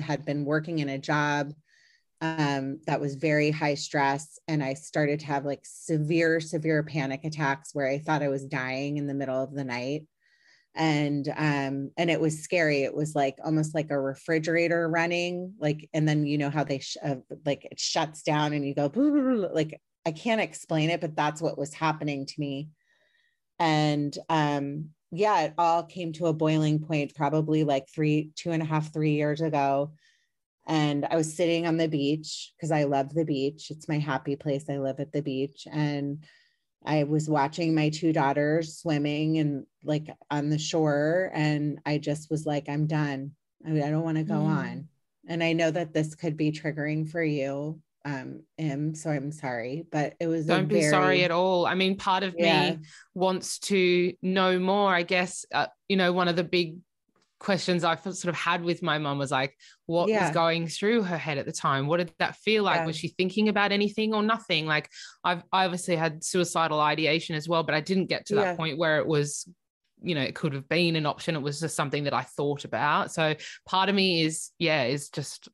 [0.00, 1.52] had been working in a job
[2.20, 4.38] um, that was very high stress.
[4.48, 8.44] And I started to have like severe, severe panic attacks where I thought I was
[8.44, 10.06] dying in the middle of the night.
[10.74, 12.82] And um, and it was scary.
[12.82, 16.80] It was like almost like a refrigerator running, like, and then you know how they
[16.80, 18.90] sh- uh, like it shuts down and you go
[19.52, 22.70] like I can't explain it, but that's what was happening to me.
[23.60, 28.62] And um, yeah, it all came to a boiling point probably like three, two and
[28.62, 29.92] a half, three years ago
[30.66, 33.70] and I was sitting on the beach because I love the beach.
[33.70, 34.64] It's my happy place.
[34.68, 35.66] I live at the beach.
[35.70, 36.24] And
[36.84, 41.30] I was watching my two daughters swimming and like on the shore.
[41.34, 43.32] And I just was like, I'm done.
[43.66, 44.46] I, mean, I don't want to go mm.
[44.46, 44.88] on.
[45.26, 48.94] And I know that this could be triggering for you, um, Im.
[48.94, 50.44] So I'm sorry, but it was.
[50.44, 50.90] Don't be very...
[50.90, 51.64] sorry at all.
[51.64, 52.72] I mean, part of yeah.
[52.72, 52.78] me
[53.14, 54.94] wants to know more.
[54.94, 56.76] I guess, uh, you know, one of the big
[57.44, 59.54] questions I sort of had with my mom was like,
[59.86, 60.22] what yeah.
[60.22, 61.86] was going through her head at the time?
[61.86, 62.80] What did that feel like?
[62.80, 62.86] Yeah.
[62.86, 64.66] Was she thinking about anything or nothing?
[64.66, 64.88] Like
[65.22, 68.56] I've I obviously had suicidal ideation as well, but I didn't get to that yeah.
[68.56, 69.46] point where it was,
[70.02, 71.36] you know, it could have been an option.
[71.36, 73.12] It was just something that I thought about.
[73.12, 73.34] So
[73.66, 75.48] part of me is, yeah, is just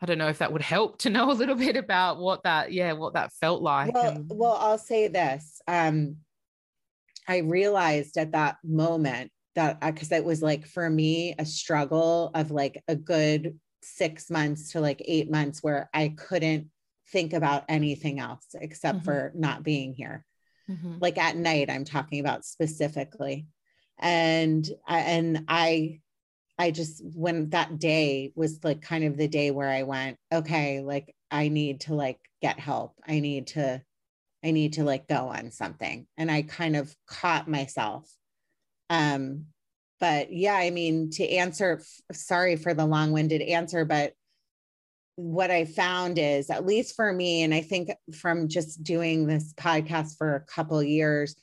[0.00, 2.72] I don't know if that would help to know a little bit about what that,
[2.72, 3.92] yeah, what that felt like.
[3.92, 5.60] Well, and- well, I'll say this.
[5.66, 6.18] Um,
[7.28, 12.30] I realized at that moment that because uh, it was like for me a struggle
[12.34, 16.68] of like a good six months to like eight months where I couldn't
[17.10, 19.04] think about anything else except mm-hmm.
[19.04, 20.24] for not being here.
[20.70, 20.96] Mm-hmm.
[21.00, 23.46] Like at night, I'm talking about specifically.
[23.98, 26.00] And and I
[26.58, 30.80] I just when that day was like kind of the day where I went, okay,
[30.80, 32.94] like I need to like get help.
[33.06, 33.82] I need to
[34.44, 36.06] I need to like go on something.
[36.16, 38.10] And I kind of caught myself
[38.90, 39.46] um,
[39.98, 44.12] but yeah, I mean, to answer, sorry for the long winded answer, but
[45.16, 49.54] what I found is, at least for me, and I think from just doing this
[49.54, 51.34] podcast for a couple years,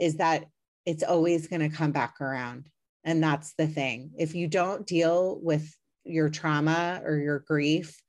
[0.00, 0.46] is that
[0.86, 2.70] it's always going to come back around.
[3.04, 4.12] And that's the thing.
[4.18, 5.70] If you don't deal with
[6.04, 8.00] your trauma or your grief,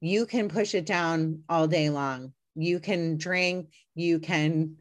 [0.00, 2.34] you can push it down all day long.
[2.54, 4.76] You can drink, you can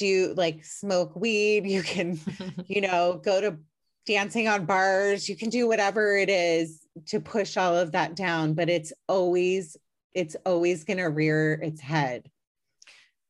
[0.00, 1.64] do like smoke weed?
[1.70, 2.18] You can
[2.66, 3.56] you know go to
[4.06, 5.28] dancing on bars.
[5.28, 9.76] You can do whatever it is to push all of that down but it's always
[10.12, 12.28] it's always going to rear its head.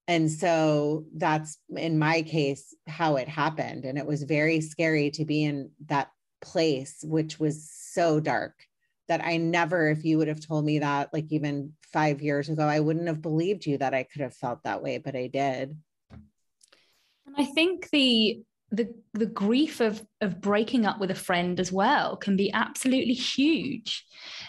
[0.09, 3.85] And so that's in my case how it happened.
[3.85, 8.55] And it was very scary to be in that place which was so dark
[9.09, 12.63] that I never, if you would have told me that, like even five years ago,
[12.63, 15.77] I wouldn't have believed you that I could have felt that way, but I did.
[17.27, 21.73] And I think the the the grief of of breaking up with a friend as
[21.73, 24.05] well can be absolutely huge.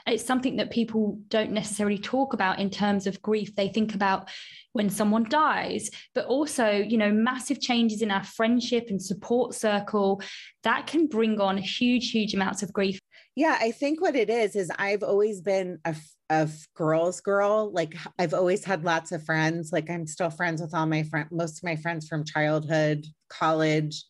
[0.06, 3.56] It's something that people don't necessarily talk about in terms of grief.
[3.56, 4.30] They think about
[4.74, 10.22] when someone dies but also you know massive changes in our friendship and support circle
[10.64, 13.00] that can bring on huge huge amounts of grief
[13.36, 15.96] yeah i think what it is is i've always been a
[16.30, 20.74] a girls girl like i've always had lots of friends like i'm still friends with
[20.74, 24.06] all my friends most of my friends from childhood college.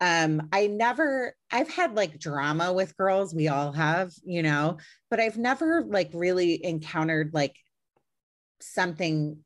[0.00, 4.76] Um i never i've had like drama with girls we all have you know
[5.10, 7.56] but i've never like really encountered like
[8.60, 9.38] something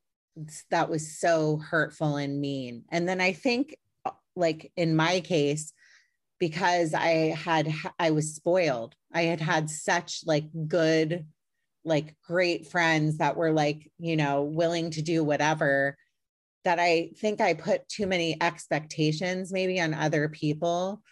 [0.71, 2.85] that was so hurtful and mean.
[2.91, 5.73] And then i think uh, like in my case
[6.41, 8.95] because i had i was spoiled.
[9.13, 11.27] I had had such like good
[11.85, 15.97] like great friends that were like you know willing to do whatever
[16.65, 21.03] that I think I put too many expectations maybe on other people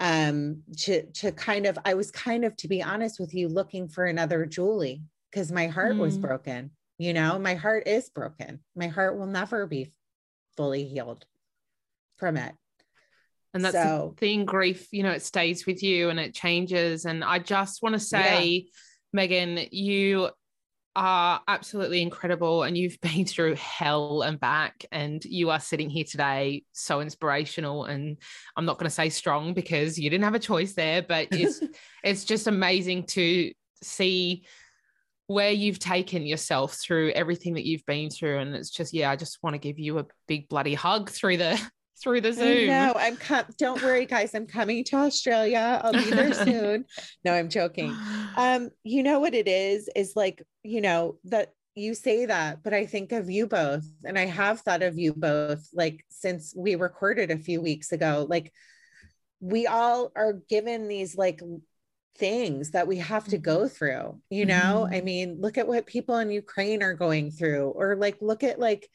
[0.00, 3.88] um to to kind of I was kind of to be honest with you looking
[3.88, 6.00] for another Julie because my heart mm.
[6.00, 7.36] was broken you know?
[7.36, 8.60] My heart is broken.
[8.76, 9.92] My heart will never be
[10.56, 11.26] fully healed
[12.16, 12.54] from it
[13.54, 17.04] and that's so, the thing grief you know it stays with you and it changes.
[17.04, 18.70] And I just want to say yeah.
[19.12, 20.30] Megan you
[20.94, 26.04] are absolutely incredible and you've been through hell and back and you are sitting here
[26.04, 27.84] today so inspirational.
[27.84, 28.18] And
[28.56, 31.60] I'm not going to say strong because you didn't have a choice there but it's
[32.04, 34.44] it's just amazing to see
[35.28, 38.38] where you've taken yourself through everything that you've been through.
[38.38, 41.36] And it's just yeah I just want to give you a big bloody hug through
[41.36, 41.60] the
[42.02, 42.66] through the Zoom.
[42.66, 44.34] No, I'm com- don't worry, guys.
[44.34, 45.80] I'm coming to Australia.
[45.82, 46.84] I'll be there soon.
[47.24, 47.96] No, I'm joking.
[48.36, 49.88] Um, you know what it is?
[49.94, 54.18] Is like, you know, that you say that, but I think of you both, and
[54.18, 58.26] I have thought of you both like since we recorded a few weeks ago.
[58.28, 58.52] Like
[59.40, 61.42] we all are given these like
[62.16, 63.68] things that we have to go mm-hmm.
[63.68, 64.94] through you know mm-hmm.
[64.94, 68.60] i mean look at what people in ukraine are going through or like look at
[68.60, 68.88] like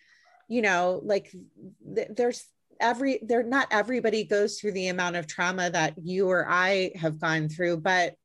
[0.47, 1.33] you know like
[1.95, 2.45] th- there's
[2.79, 7.19] every there not everybody goes through the amount of trauma that you or i have
[7.19, 8.15] gone through but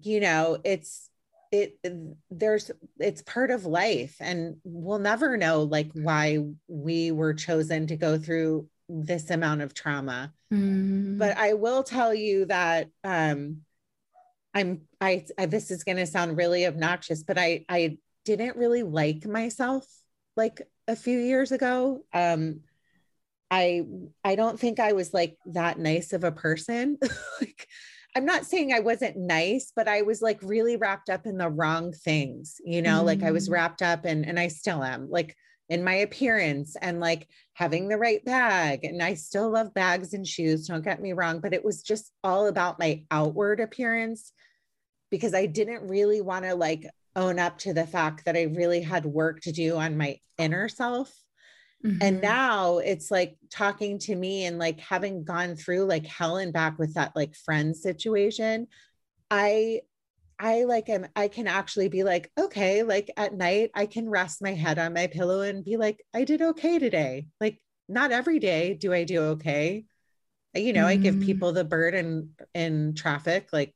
[0.00, 1.08] you know it's
[1.52, 1.78] it
[2.30, 7.96] there's it's part of life and we'll never know like why we were chosen to
[7.96, 11.18] go through this amount of trauma mm.
[11.18, 13.58] but i will tell you that um
[14.54, 18.82] i'm I, I this is going to sound really obnoxious but i i didn't really
[18.82, 19.86] like myself
[20.36, 22.60] like a few years ago um
[23.52, 23.82] i
[24.24, 26.98] i don't think i was like that nice of a person
[27.40, 27.68] like
[28.14, 31.48] I'm not saying I wasn't nice, but I was like really wrapped up in the
[31.48, 33.06] wrong things, you know, mm.
[33.06, 33.52] like I was mm.
[33.52, 35.34] wrapped up and and I still am like
[35.72, 38.84] in my appearance and like having the right bag.
[38.84, 42.12] And I still love bags and shoes, don't get me wrong, but it was just
[42.22, 44.32] all about my outward appearance
[45.10, 46.86] because I didn't really want to like
[47.16, 50.68] own up to the fact that I really had work to do on my inner
[50.68, 51.10] self.
[51.84, 51.98] Mm-hmm.
[52.00, 56.52] And now it's like talking to me and like having gone through like hell and
[56.52, 58.68] back with that like friend situation.
[59.30, 59.80] I
[60.38, 64.42] I like am I can actually be like, okay, like at night I can rest
[64.42, 67.26] my head on my pillow and be like, I did okay today.
[67.40, 69.84] Like not every day do I do okay.
[70.54, 70.88] You know, mm-hmm.
[70.88, 71.24] I give mm-hmm.
[71.24, 73.74] people the bird in in traffic like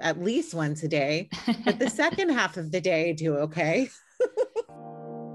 [0.00, 1.30] at least once a day.
[1.64, 3.88] But the second half of the day I do okay.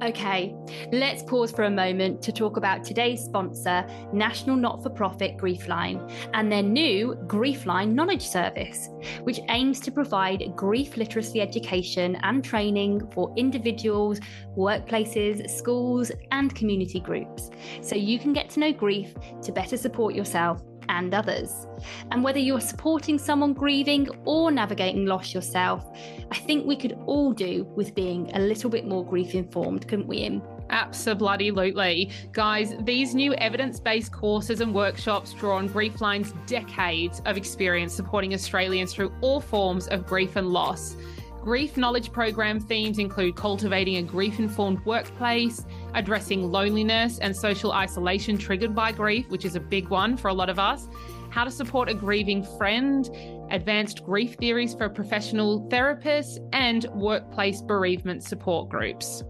[0.03, 0.53] Okay,
[0.91, 6.11] let's pause for a moment to talk about today's sponsor, National Not for Profit Griefline,
[6.33, 8.89] and their new Griefline Knowledge Service,
[9.23, 14.19] which aims to provide grief literacy education and training for individuals,
[14.57, 17.49] workplaces, schools, and community groups,
[17.81, 21.67] so you can get to know grief to better support yourself and others.
[22.11, 25.85] And whether you're supporting someone grieving or navigating loss yourself,
[26.31, 30.07] I think we could all do with being a little bit more grief informed, couldn't
[30.07, 30.41] we, Im?
[30.69, 32.11] Absolutely.
[32.31, 38.33] Guys, these new evidence based courses and workshops draw on Griefline's decades of experience supporting
[38.33, 40.95] Australians through all forms of grief and loss.
[41.45, 48.35] Grief knowledge program themes include cultivating a grief informed workplace, addressing loneliness and social isolation
[48.35, 50.87] triggered by grief, which is a big one for a lot of us,
[51.29, 53.11] how to support a grieving friend,
[53.51, 59.23] advanced grief theories for professional therapists, and workplace bereavement support groups.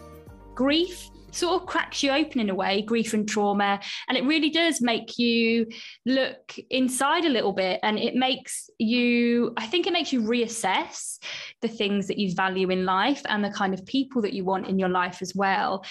[0.54, 3.80] Grief sort of cracks you open in a way, grief and trauma.
[4.08, 5.66] And it really does make you
[6.06, 7.80] look inside a little bit.
[7.82, 11.18] And it makes you, I think it makes you reassess
[11.60, 14.66] the things that you value in life and the kind of people that you want
[14.66, 15.84] in your life as well.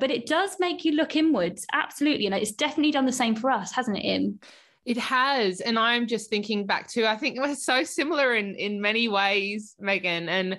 [0.00, 2.26] But it does make you look inwards, absolutely.
[2.26, 4.38] And it's definitely done the same for us, hasn't it, Im?
[4.86, 5.60] It has.
[5.60, 9.74] And I'm just thinking back to, I think we're so similar in, in many ways,
[9.82, 10.28] Meghan.
[10.28, 10.58] And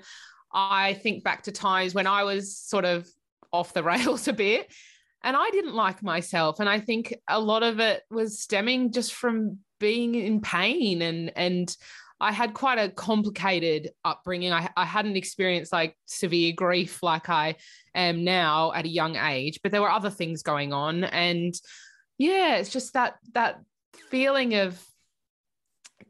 [0.56, 3.08] I think back to times when I was sort of
[3.52, 4.74] off the rails a bit
[5.22, 6.60] and I didn't like myself.
[6.60, 11.32] And I think a lot of it was stemming just from being in pain and,
[11.36, 11.76] and,
[12.20, 14.54] I had quite a complicated upbringing.
[14.54, 17.56] I, I hadn't experienced like severe grief like I
[17.94, 21.04] am now at a young age, but there were other things going on.
[21.04, 21.54] And
[22.18, 23.62] yeah, it's just that that
[24.10, 24.82] feeling of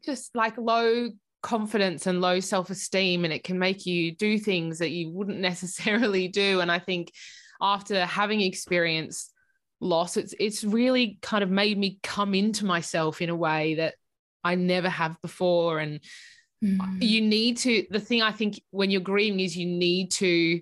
[0.03, 1.09] just like low
[1.45, 6.27] confidence and low self-esteem and it can make you do things that you wouldn't necessarily
[6.27, 7.11] do and i think
[7.61, 9.31] after having experienced
[9.79, 13.93] loss it's it's really kind of made me come into myself in a way that
[14.43, 15.99] i never have before and
[16.63, 16.79] mm.
[16.99, 20.59] you need to the thing i think when you're grieving is you need to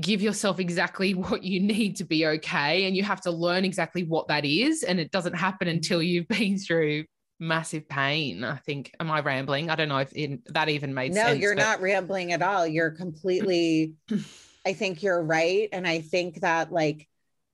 [0.00, 4.04] give yourself exactly what you need to be okay and you have to learn exactly
[4.04, 5.72] what that is and it doesn't happen mm.
[5.72, 7.02] until you've been through
[7.38, 8.44] massive pain.
[8.44, 8.94] I think.
[9.00, 9.70] Am I rambling?
[9.70, 11.36] I don't know if in, that even made no, sense.
[11.36, 11.62] No, you're but...
[11.62, 12.66] not rambling at all.
[12.66, 13.94] You're completely.
[14.66, 17.08] I think you're right, and I think that like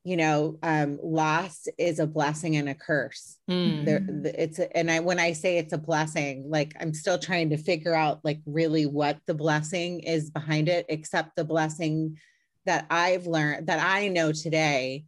[0.05, 3.85] you know um loss is a blessing and a curse mm.
[3.85, 4.07] there
[4.39, 7.57] it's a, and i when i say it's a blessing like i'm still trying to
[7.57, 12.19] figure out like really what the blessing is behind it except the blessing
[12.67, 15.05] that i've learned that i know today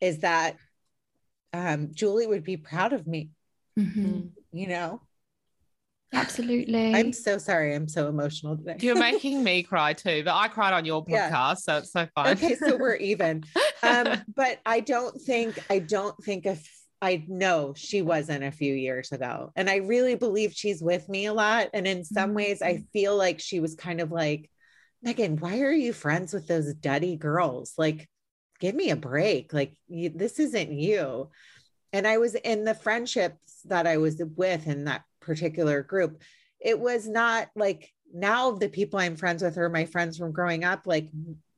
[0.00, 0.56] is that
[1.52, 3.28] um julie would be proud of me
[3.80, 4.20] mm-hmm.
[4.52, 5.00] you know
[6.12, 6.92] Absolutely.
[6.92, 7.72] I'm so sorry.
[7.72, 8.76] I'm so emotional today.
[8.80, 11.54] You're making me cry too, but I cried on your podcast, yeah.
[11.54, 12.28] so it's so fun.
[12.30, 13.44] Okay, so we're even.
[13.82, 16.68] Um, but I don't think I don't think if
[17.02, 19.52] I know she wasn't a few years ago.
[19.56, 21.68] And I really believe she's with me a lot.
[21.72, 22.84] And in some ways, I mm-hmm.
[22.92, 24.50] feel like she was kind of like,
[25.06, 27.72] Meghan, why are you friends with those duddy girls?
[27.78, 28.06] Like,
[28.58, 29.54] give me a break.
[29.54, 31.30] Like, you, this isn't you.
[31.92, 36.22] And I was in the friendships that I was with in that particular group,
[36.60, 40.64] it was not like now the people I'm friends with are my friends from growing
[40.64, 41.08] up, like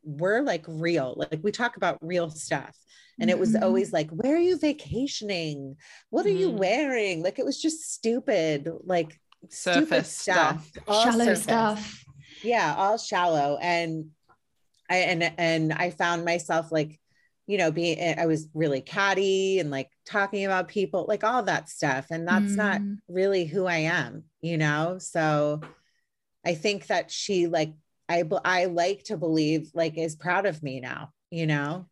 [0.05, 1.15] we're like real.
[1.17, 2.77] Like we talk about real stuff.
[3.21, 3.63] And it was mm-hmm.
[3.63, 5.77] always like, where are you vacationing?
[6.11, 7.23] What are you wearing?
[7.23, 10.67] Like it was just stupid, like surface stuff.
[10.69, 10.85] stuff.
[10.87, 11.43] Shallow surface.
[11.43, 12.05] stuff.
[12.43, 13.59] Yeah, all shallow.
[13.61, 14.07] And
[14.91, 16.99] I and and I found myself like
[17.47, 21.43] you know, being, eh, I was really catty and like talking about people, like all
[21.45, 22.07] that stuff.
[22.11, 22.57] And that's mm.
[22.57, 24.99] not really who I am, you know?
[24.99, 25.61] So
[26.45, 27.75] I think that she, like,
[28.09, 31.87] I, I like to believe, like, is proud of me now, you know?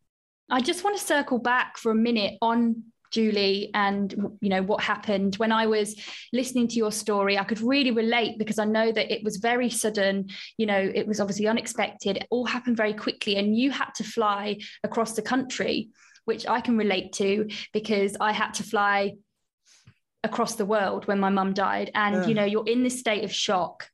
[0.49, 4.81] I just want to circle back for a minute on Julie and you know what
[4.81, 5.35] happened.
[5.35, 5.95] When I was
[6.33, 9.69] listening to your story I could really relate because I know that it was very
[9.69, 12.17] sudden you know it was obviously unexpected.
[12.17, 15.89] It all happened very quickly and you had to fly across the country
[16.25, 19.13] which I can relate to because I had to fly
[20.23, 21.91] across the world when my mum died.
[21.95, 22.27] And yeah.
[22.27, 23.87] you know you're in this state of shock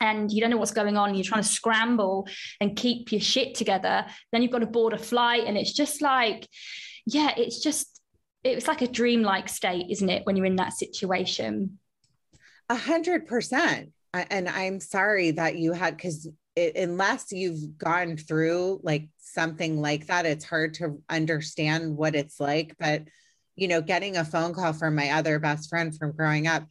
[0.00, 1.14] and you don't know what's going on.
[1.14, 2.28] You're trying to scramble
[2.60, 4.04] and keep your shit together.
[4.32, 6.48] Then you've got to board a flight and it's just like
[7.06, 7.93] yeah it's just
[8.44, 11.78] it's like a dreamlike state, isn't it, when you're in that situation?
[12.68, 13.90] A hundred percent.
[14.12, 20.24] And I'm sorry that you had because unless you've gone through like something like that,
[20.24, 22.76] it's hard to understand what it's like.
[22.78, 23.02] But
[23.56, 26.64] you know, getting a phone call from my other best friend from growing up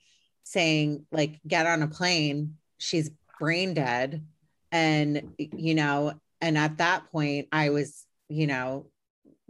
[0.44, 3.10] saying, like, get on a plane, she's
[3.40, 4.26] brain dead.
[4.72, 8.88] And, you know, and at that point, I was, you know,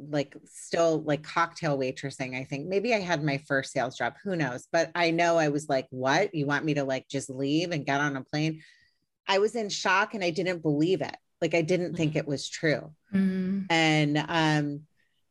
[0.09, 2.67] like still like cocktail waitressing i think.
[2.67, 4.67] Maybe i had my first sales job who knows?
[4.71, 6.33] But i know i was like what?
[6.33, 8.61] You want me to like just leave and get on a plane?
[9.27, 11.15] I was in shock and i didn't believe it.
[11.41, 12.91] Like i didn't think it was true.
[13.13, 13.61] Mm-hmm.
[13.69, 14.81] and um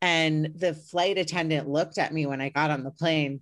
[0.01, 3.41] and the flight attendant looked at me when i got on the plane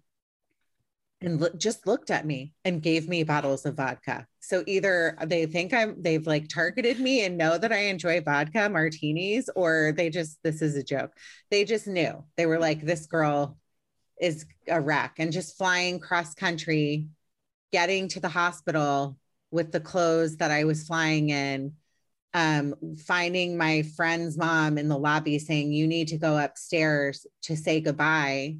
[1.22, 4.26] and just looked at me and gave me bottles of vodka.
[4.40, 8.68] So either they think I'm they've like targeted me and know that I enjoy vodka
[8.70, 11.12] martinis or they just this is a joke.
[11.50, 12.24] They just knew.
[12.36, 13.58] They were like this girl
[14.20, 17.08] is a wreck and just flying cross country
[17.72, 19.16] getting to the hospital
[19.50, 21.72] with the clothes that I was flying in
[22.32, 22.74] um,
[23.06, 27.80] finding my friend's mom in the lobby saying you need to go upstairs to say
[27.80, 28.56] goodbye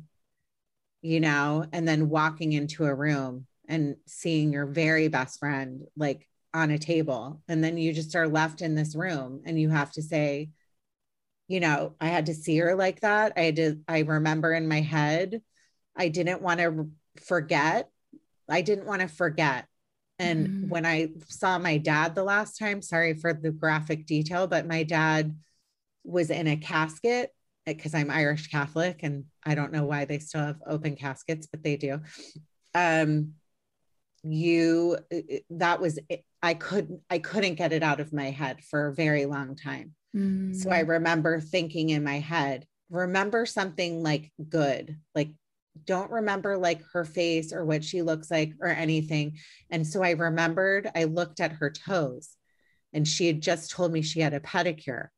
[1.02, 6.28] you know, and then walking into a room and seeing your very best friend like
[6.52, 7.40] on a table.
[7.48, 10.50] And then you just are left in this room and you have to say,
[11.48, 13.32] you know, I had to see her like that.
[13.36, 15.42] I did, I remember in my head,
[15.96, 16.90] I didn't want to
[17.24, 17.88] forget.
[18.48, 19.66] I didn't want to forget.
[20.18, 20.68] And mm-hmm.
[20.68, 24.82] when I saw my dad the last time, sorry for the graphic detail, but my
[24.82, 25.34] dad
[26.04, 27.32] was in a casket
[27.76, 31.62] because I'm Irish Catholic and I don't know why they still have open caskets, but
[31.62, 32.00] they do.
[32.74, 33.34] Um,
[34.22, 34.98] you
[35.50, 35.98] that was
[36.42, 39.94] I couldn't I couldn't get it out of my head for a very long time.
[40.14, 40.54] Mm.
[40.54, 40.88] So I mm.
[40.88, 45.30] remember thinking in my head, remember something like good, like
[45.84, 49.38] don't remember like her face or what she looks like or anything.
[49.70, 52.36] And so I remembered I looked at her toes
[52.92, 55.08] and she had just told me she had a pedicure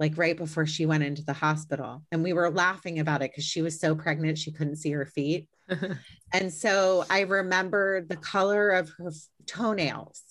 [0.00, 2.02] like right before she went into the hospital.
[2.10, 5.06] And we were laughing about it because she was so pregnant, she couldn't see her
[5.06, 5.48] feet.
[6.32, 9.12] and so I remember the color of her
[9.46, 10.22] toenails.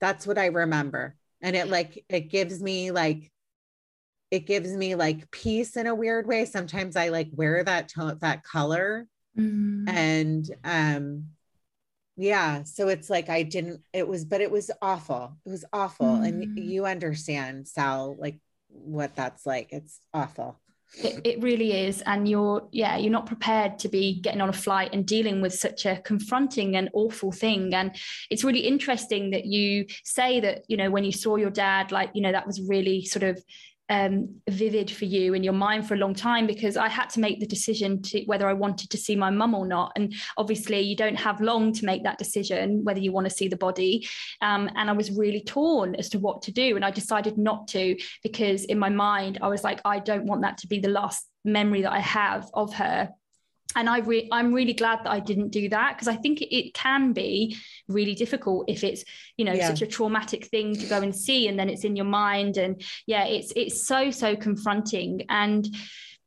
[0.00, 1.16] That's what I remember.
[1.42, 3.30] And it like, it gives me like,
[4.30, 6.46] it gives me like peace in a weird way.
[6.46, 9.06] Sometimes I like wear that tone, that color.
[9.38, 9.88] Mm-hmm.
[9.88, 11.26] And um,
[12.16, 16.06] yeah so it's like i didn't it was but it was awful it was awful
[16.06, 16.26] mm.
[16.26, 18.38] and you understand sal like
[18.84, 19.72] what that's like.
[19.72, 20.58] It's awful.
[21.02, 24.52] It, it, really is and you're yeah you're not prepared to be getting on a
[24.52, 27.94] flight and dealing with such a confronting and awful thing and
[28.30, 32.10] it's really interesting that you say that you know when you saw your dad like
[32.14, 33.42] you know that was really sort of
[33.88, 37.20] um, vivid for you in your mind for a long time because I had to
[37.20, 39.92] make the decision to whether I wanted to see my mum or not.
[39.96, 43.48] And obviously, you don't have long to make that decision whether you want to see
[43.48, 44.08] the body.
[44.42, 46.76] Um, and I was really torn as to what to do.
[46.76, 50.42] And I decided not to because in my mind, I was like, I don't want
[50.42, 53.10] that to be the last memory that I have of her
[53.76, 56.74] and I re- I'm really glad that I didn't do that because I think it
[56.74, 57.56] can be
[57.86, 59.04] really difficult if it's
[59.36, 59.68] you know yeah.
[59.68, 62.82] such a traumatic thing to go and see and then it's in your mind and
[63.06, 65.68] yeah it's it's so so confronting and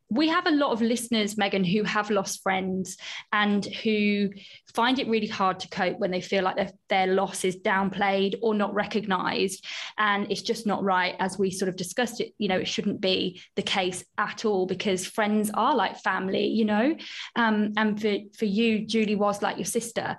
[0.10, 2.98] we have a lot of listeners, Meghan, who have lost friends
[3.32, 4.30] and who
[4.74, 6.56] find it really hard to cope when they feel like
[6.90, 9.66] their, loss is downplayed or not recognized.
[9.98, 11.16] And it's just not right.
[11.20, 14.66] As we sort of discussed it, you know, it shouldn't be the case at all
[14.66, 16.96] because friends are like family, you know.
[17.36, 20.18] Um, and for, for you, Julie was like your sister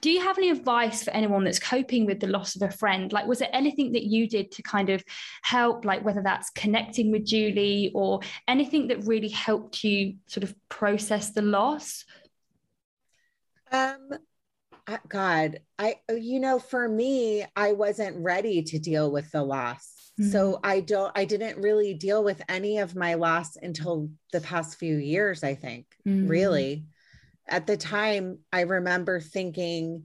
[0.00, 3.12] do you have any advice for anyone that's coping with the loss of a friend
[3.12, 5.02] like was there anything that you did to kind of
[5.42, 10.54] help like whether that's connecting with julie or anything that really helped you sort of
[10.68, 12.04] process the loss
[13.72, 14.10] um
[15.08, 20.30] god i you know for me i wasn't ready to deal with the loss mm-hmm.
[20.30, 24.78] so i don't i didn't really deal with any of my loss until the past
[24.78, 26.26] few years i think mm-hmm.
[26.26, 26.84] really
[27.48, 30.04] at the time i remember thinking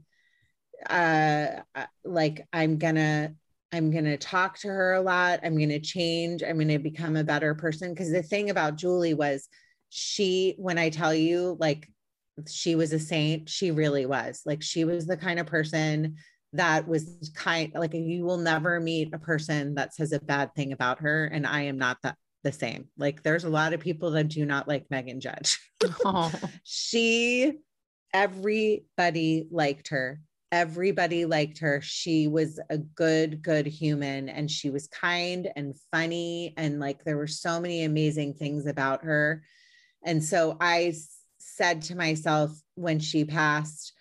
[0.89, 3.33] uh, uh like i'm gonna
[3.71, 5.39] i'm gonna talk to her a lot.
[5.43, 6.43] I'm gonna change.
[6.43, 7.93] I'm gonna become a better person.
[7.93, 9.47] Because the thing about julie was
[9.89, 11.89] she when i tell you like
[12.47, 14.41] she was a saint she really was.
[14.45, 16.15] Like she was the kind of person
[16.53, 20.71] that was kind like you will never meet a person that says a bad thing
[20.71, 22.87] about her and i am not that the same.
[22.97, 25.59] Like there's a lot of people that do not like Meghan Judge.
[26.05, 26.31] oh.
[26.63, 27.59] She,
[28.13, 30.19] everybody liked her.
[30.51, 31.81] Everybody liked her.
[31.81, 36.53] She was a good, good human and she was kind and funny.
[36.57, 39.43] And like there were so many amazing things about her.
[40.05, 40.93] And so I
[41.39, 43.93] said to myself when she passed,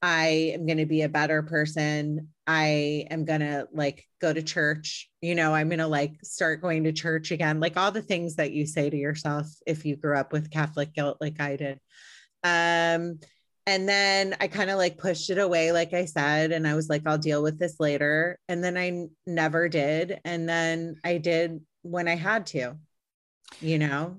[0.00, 2.28] I am going to be a better person.
[2.46, 5.10] I am going to like go to church.
[5.20, 8.36] You know, I'm going to like start going to church again, like all the things
[8.36, 11.80] that you say to yourself if you grew up with Catholic guilt like I did.
[12.44, 13.18] Um
[13.66, 16.88] and then I kind of like pushed it away like I said and I was
[16.88, 21.18] like I'll deal with this later and then I n- never did and then I
[21.18, 22.76] did when I had to.
[23.60, 24.18] You know.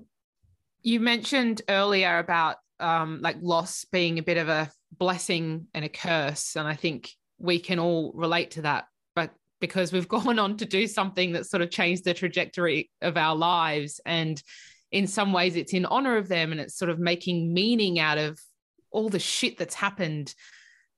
[0.82, 5.88] You mentioned earlier about um like loss being a bit of a blessing and a
[5.88, 6.56] curse.
[6.56, 8.84] And I think we can all relate to that.
[9.14, 9.30] But
[9.60, 13.36] because we've gone on to do something that sort of changed the trajectory of our
[13.36, 14.00] lives.
[14.04, 14.42] And
[14.90, 18.18] in some ways, it's in honor of them and it's sort of making meaning out
[18.18, 18.38] of
[18.90, 20.34] all the shit that's happened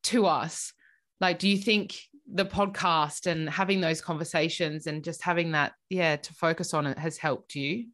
[0.05, 0.72] to us.
[1.20, 1.97] Like, do you think
[2.32, 6.99] the podcast and having those conversations and just having that, yeah, to focus on it
[6.99, 7.86] has helped you?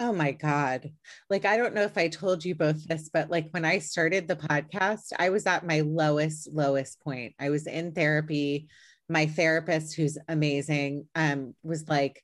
[0.00, 0.92] Oh my God.
[1.28, 4.28] Like, I don't know if I told you both this, but like when I started
[4.28, 7.34] the podcast, I was at my lowest, lowest point.
[7.40, 8.68] I was in therapy.
[9.08, 12.22] My therapist, who's amazing, um, was like,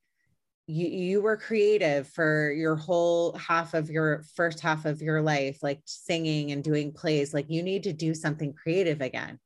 [0.66, 5.58] you, you were creative for your whole half of your first half of your life,
[5.62, 7.34] like singing and doing plays.
[7.34, 9.40] Like, you need to do something creative again.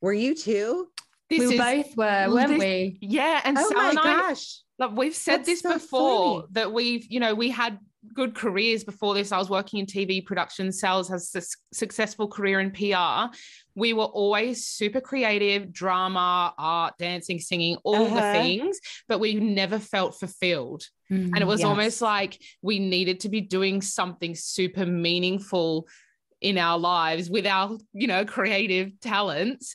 [0.00, 0.88] Were you too?
[1.30, 2.98] This we is, both were, weren't this, we?
[3.00, 3.40] Yeah.
[3.44, 4.60] And oh my gosh.
[4.78, 6.46] Like we've said That's this so before funny.
[6.52, 7.78] that we've, you know, we had
[8.14, 9.32] good careers before this.
[9.32, 11.42] I was working in TV production, sales has a
[11.74, 13.34] successful career in PR.
[13.74, 18.14] We were always super creative, drama, art, dancing, singing, all uh-huh.
[18.14, 20.84] the things, but we never felt fulfilled.
[21.10, 21.66] Mm, and it was yes.
[21.66, 25.86] almost like we needed to be doing something super meaningful
[26.40, 29.74] in our lives with our, you know, creative talents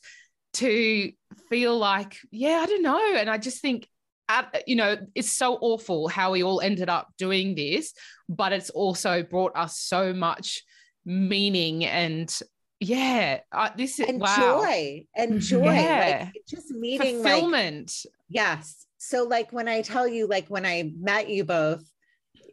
[0.54, 1.12] to
[1.50, 3.16] feel like, yeah, I don't know.
[3.16, 3.88] And I just think
[4.30, 7.94] at, you know, it's so awful how we all ended up doing this,
[8.30, 10.64] but it's also brought us so much
[11.06, 12.40] meaning and
[12.80, 14.36] yeah, uh, this is and wow.
[14.62, 16.24] joy and joy, yeah.
[16.26, 17.94] like just meeting fulfillment.
[18.06, 18.86] Like, yes.
[18.98, 21.84] So like when I tell you, like when I met you both,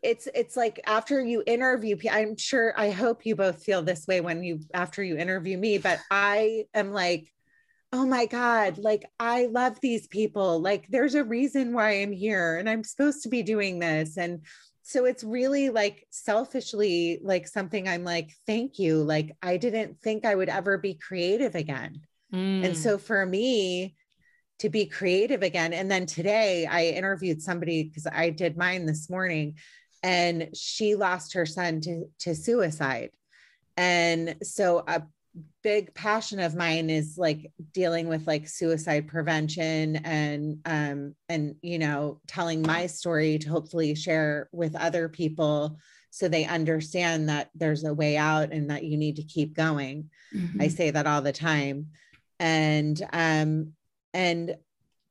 [0.02, 4.20] it's it's like after you interview i'm sure i hope you both feel this way
[4.20, 7.30] when you after you interview me but i am like
[7.92, 10.60] oh my God, like I love these people.
[10.60, 14.16] Like there's a reason why I'm here and I'm supposed to be doing this.
[14.16, 14.42] And
[14.82, 19.02] so it's really like selfishly like something I'm like, thank you.
[19.02, 22.00] Like I didn't think I would ever be creative again.
[22.32, 22.64] Mm.
[22.64, 23.96] And so for me,
[24.60, 25.72] to be creative again.
[25.72, 29.54] And then today I interviewed somebody because I did mine this morning
[30.02, 33.10] and she lost her son to, to suicide.
[33.78, 35.00] And so uh,
[35.62, 41.78] big passion of mine is like dealing with like suicide prevention and um and you
[41.78, 45.78] know telling my story to hopefully share with other people
[46.10, 50.10] so they understand that there's a way out and that you need to keep going.
[50.34, 50.62] Mm-hmm.
[50.62, 51.88] i say that all the time.
[52.38, 53.72] And um
[54.12, 54.56] and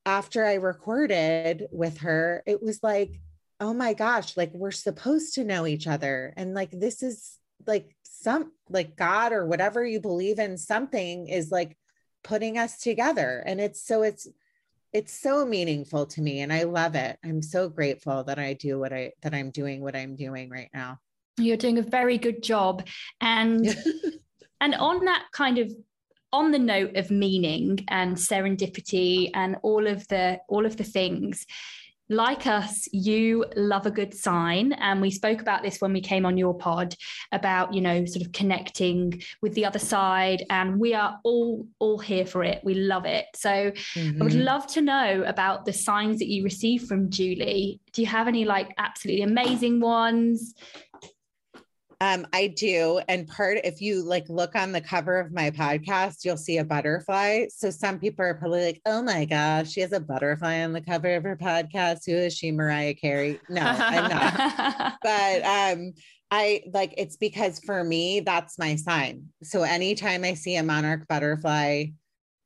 [0.06, 3.22] after i recorded with her it was like
[3.62, 6.34] oh my gosh like we're supposed to know each other.
[6.36, 11.52] And like this is like some like God or whatever you believe in, something is
[11.52, 11.78] like
[12.24, 13.44] putting us together.
[13.46, 14.28] And it's so it's
[14.92, 17.18] it's so meaningful to me and I love it.
[17.24, 20.70] I'm so grateful that I do what I that I'm doing what I'm doing right
[20.74, 21.00] now.
[21.38, 22.86] You're doing a very good job.
[23.22, 23.76] And
[24.62, 25.72] and on that kind of
[26.32, 31.46] on the note of meaning and serendipity and all of the all of the things
[32.10, 34.74] like us, you love a good sign.
[34.74, 36.96] And we spoke about this when we came on your pod
[37.32, 40.44] about, you know, sort of connecting with the other side.
[40.50, 42.62] And we are all all here for it.
[42.64, 43.26] We love it.
[43.36, 44.22] So mm-hmm.
[44.22, 44.42] I would mm-hmm.
[44.42, 47.80] love to know about the signs that you receive from Julie.
[47.94, 50.56] Do you have any like absolutely amazing ones?
[52.02, 53.02] Um, I do.
[53.10, 56.64] And part, if you like look on the cover of my podcast, you'll see a
[56.64, 57.48] butterfly.
[57.50, 60.82] So some people are probably like, oh my gosh, she has a butterfly on the
[60.82, 62.06] cover of her podcast.
[62.06, 63.40] Who is she, Mariah Carey?
[63.50, 64.94] No, I'm not.
[65.04, 65.94] but um,
[66.32, 69.26] I like it's because for me, that's my sign.
[69.44, 71.88] So anytime I see a monarch butterfly,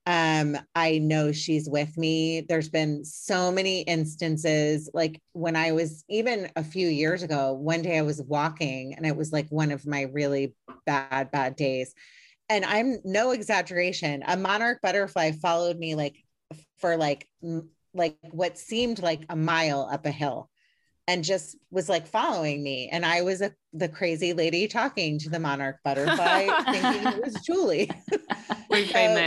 [0.06, 2.42] um i know she's with me.
[2.42, 7.82] There's been so many instances like when i was even a few years ago one
[7.82, 11.94] day i was walking and it was like one of my really bad bad days.
[12.50, 16.18] And i'm no exaggeration a monarch butterfly followed me like
[16.78, 17.28] for like
[17.94, 20.50] like what seemed like a mile up a hill
[21.08, 25.30] and just was like following me and i was a, the crazy lady talking to
[25.30, 27.90] the monarch butterfly thinking it was julie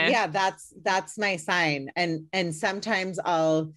[0.07, 0.11] so.
[0.11, 1.91] Yeah, that's that's my sign.
[1.97, 3.72] And and sometimes I'll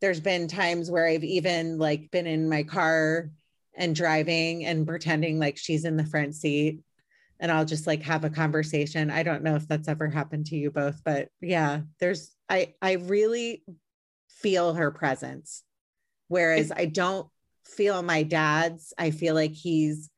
[0.00, 3.30] there's been times where I've even like been in my car
[3.74, 6.80] and driving and pretending like she's in the front seat
[7.40, 9.10] and I'll just like have a conversation.
[9.10, 12.92] I don't know if that's ever happened to you both, but yeah, there's I I
[12.94, 13.64] really
[14.28, 15.62] feel her presence.
[16.28, 17.28] Whereas I don't
[17.66, 18.92] feel my dad's.
[18.98, 20.10] I feel like he's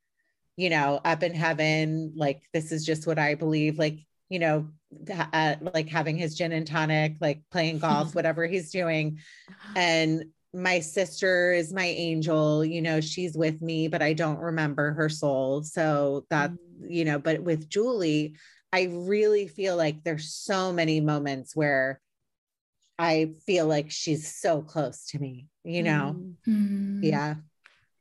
[0.57, 3.99] you know up in heaven like this is just what I believe like
[4.31, 4.69] you know
[5.11, 9.19] uh, like having his gin and tonic, like playing golf, whatever he's doing.
[9.75, 10.25] And
[10.55, 15.09] my sister is my angel, you know, she's with me, but I don't remember her
[15.09, 15.63] soul.
[15.63, 16.59] So that, mm.
[16.89, 18.37] you know, but with Julie,
[18.73, 22.01] I really feel like there's so many moments where
[22.99, 26.17] I feel like she's so close to me, you know?
[26.47, 27.01] Mm.
[27.03, 27.35] Yeah.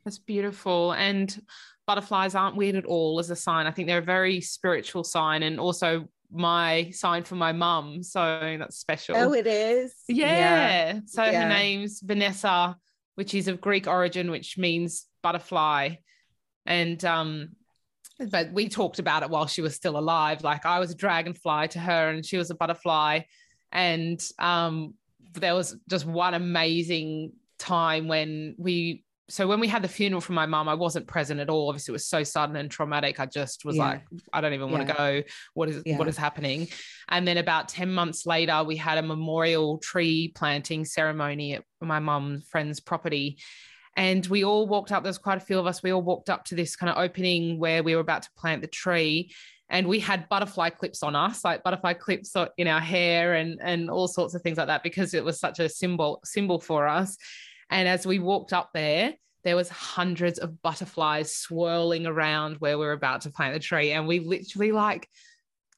[0.04, 0.92] That's beautiful.
[0.92, 1.42] And
[1.88, 3.68] butterflies aren't weird at all as a sign.
[3.68, 5.44] I think they're a very spiritual sign.
[5.44, 8.04] And also, my sign for my mum.
[8.04, 9.16] So that's special.
[9.16, 9.94] Oh, it is?
[10.08, 10.28] Yeah.
[10.28, 11.00] yeah.
[11.06, 11.44] So yeah.
[11.44, 12.78] her name's Vanessa,
[13.16, 15.96] which is of Greek origin, which means butterfly.
[16.66, 17.50] And um,
[18.30, 20.44] but we talked about it while she was still alive.
[20.44, 23.22] Like I was a dragonfly to her and she was a butterfly.
[23.72, 24.94] And um,
[25.34, 30.34] there was just one amazing time when we so when we had the funeral for
[30.34, 31.70] my mom, I wasn't present at all.
[31.70, 33.20] Obviously, it was so sudden and traumatic.
[33.20, 33.86] I just was yeah.
[33.86, 35.24] like, I don't even want to go.
[35.56, 35.98] What is yeah.
[35.98, 36.68] what is happening?
[37.10, 42.00] And then about 10 months later, we had a memorial tree planting ceremony at my
[42.00, 43.40] mom's friend's property.
[43.98, 46.44] And we all walked up, there's quite a few of us, we all walked up
[46.46, 49.32] to this kind of opening where we were about to plant the tree.
[49.76, 53.90] And we had butterfly clips on us, like butterfly clips in our hair and, and
[53.90, 57.18] all sorts of things like that, because it was such a symbol symbol for us.
[57.70, 62.86] And as we walked up there, there was hundreds of butterflies swirling around where we
[62.86, 63.92] are about to plant the tree.
[63.92, 65.10] And we literally like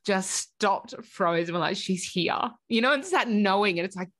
[0.05, 2.51] just stopped, froze, and we're like, she's here.
[2.69, 4.11] You know, and it's that knowing, and it's like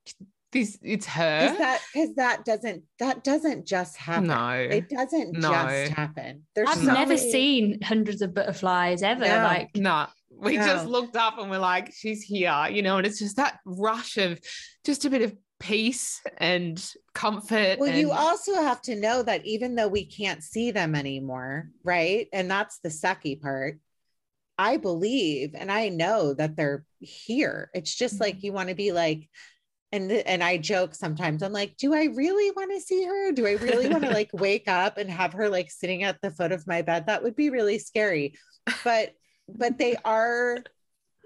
[0.52, 1.50] this it's her.
[1.52, 4.28] Is that because that doesn't that doesn't just happen.
[4.28, 5.52] No, it doesn't no.
[5.52, 6.44] just happen.
[6.56, 7.32] There's I've so never many...
[7.32, 9.26] seen hundreds of butterflies ever.
[9.26, 9.44] No.
[9.44, 10.08] Like no.
[10.30, 10.66] We no.
[10.66, 14.18] just looked up and we're like, she's here, you know, and it's just that rush
[14.18, 14.40] of
[14.86, 16.84] just a bit of peace and
[17.14, 17.80] comfort.
[17.80, 21.70] Well, and- you also have to know that even though we can't see them anymore,
[21.84, 22.28] right?
[22.32, 23.80] And that's the sucky part.
[24.60, 27.70] I believe and I know that they're here.
[27.74, 28.44] It's just like mm.
[28.44, 29.30] you want to be like,
[29.92, 31.42] and and I joke sometimes.
[31.42, 33.32] I'm like, do I really want to see her?
[33.32, 36.32] Do I really want to like wake up and have her like sitting at the
[36.32, 37.08] foot of my bed?
[37.08, 38.36] That would be really scary.
[38.84, 39.14] But
[39.48, 40.58] but they are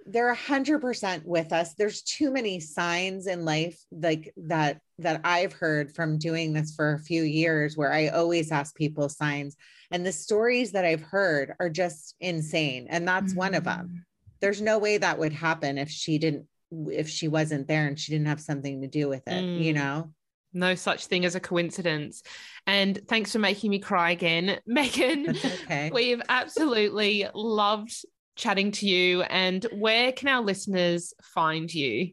[0.05, 1.73] they're a hundred percent with us.
[1.75, 6.93] There's too many signs in life like that that I've heard from doing this for
[6.93, 9.55] a few years where I always ask people signs.
[9.89, 12.87] And the stories that I've heard are just insane.
[12.89, 13.39] And that's mm-hmm.
[13.39, 14.05] one of them.
[14.39, 18.11] there's no way that would happen if she didn't if she wasn't there and she
[18.11, 19.61] didn't have something to do with it, mm.
[19.61, 20.11] you know?
[20.53, 22.23] No such thing as a coincidence.
[22.67, 25.29] And thanks for making me cry again, Meghan.
[25.63, 25.91] okay.
[25.93, 27.93] We've absolutely loved
[28.35, 29.21] chatting to you.
[29.23, 32.11] And where can our listeners find you?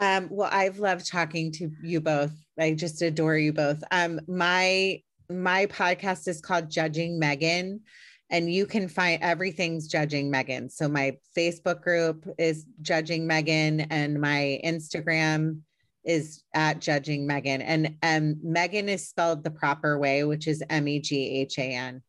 [0.00, 2.32] Um, well, I've loved talking to you both.
[2.58, 3.82] I just adore you both.
[3.90, 7.80] Um, my my podcast is called Judging Meghan,
[8.30, 10.70] and you can find everything's Judging Meghan.
[10.70, 15.60] So my Facebook group is Judging Meghan, and my Instagram
[16.04, 17.62] is at Judging Meghan.
[17.64, 21.74] And um, Meghan is spelled the proper way, which is M E G H A
[21.74, 22.02] N.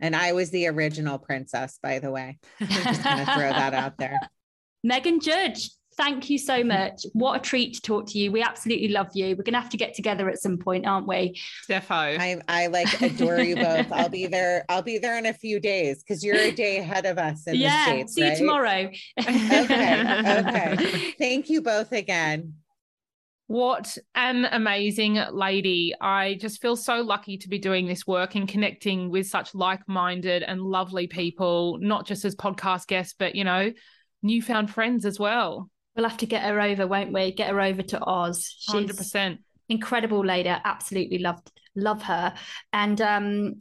[0.00, 2.38] And I was the original princess, by the way.
[2.60, 4.18] I'm just gonna throw that out there.
[4.86, 7.04] Meghan Judge, thank you so much.
[7.12, 8.32] What a treat to talk to you.
[8.32, 9.36] We absolutely love you.
[9.36, 11.40] We're gonna have to get together at some point, aren't we?
[11.68, 11.90] Defo.
[11.90, 13.90] I I like adore you both.
[13.92, 14.64] I'll be there.
[14.68, 17.56] I'll be there in a few days because you're a day ahead of us in
[17.56, 18.14] yeah, the States.
[18.14, 18.32] See right?
[18.32, 18.90] you tomorrow.
[19.20, 20.38] okay.
[20.38, 21.14] Okay.
[21.18, 22.54] Thank you both again.
[23.46, 25.94] What an amazing lady.
[26.00, 29.86] I just feel so lucky to be doing this work and connecting with such like
[29.86, 33.70] minded and lovely people, not just as podcast guests, but, you know,
[34.22, 35.70] newfound friends as well.
[35.96, 37.32] We'll have to get her over, won't we?
[37.32, 38.54] Get her over to Oz.
[38.58, 39.38] She's 100%.
[39.68, 40.50] Incredible lady.
[40.50, 42.34] I absolutely loved, love her.
[42.72, 43.54] And um,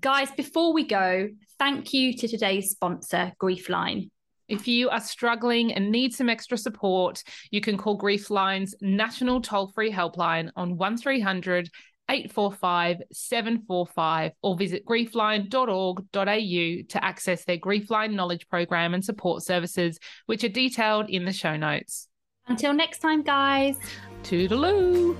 [0.00, 4.10] guys, before we go, thank you to today's sponsor, Griefline.
[4.48, 9.70] If you are struggling and need some extra support, you can call Griefline's national toll
[9.74, 11.68] free helpline on 1300
[12.08, 20.44] 845 745 or visit griefline.org.au to access their Griefline knowledge program and support services, which
[20.44, 22.08] are detailed in the show notes.
[22.46, 23.78] Until next time, guys.
[24.22, 25.16] Toodaloo.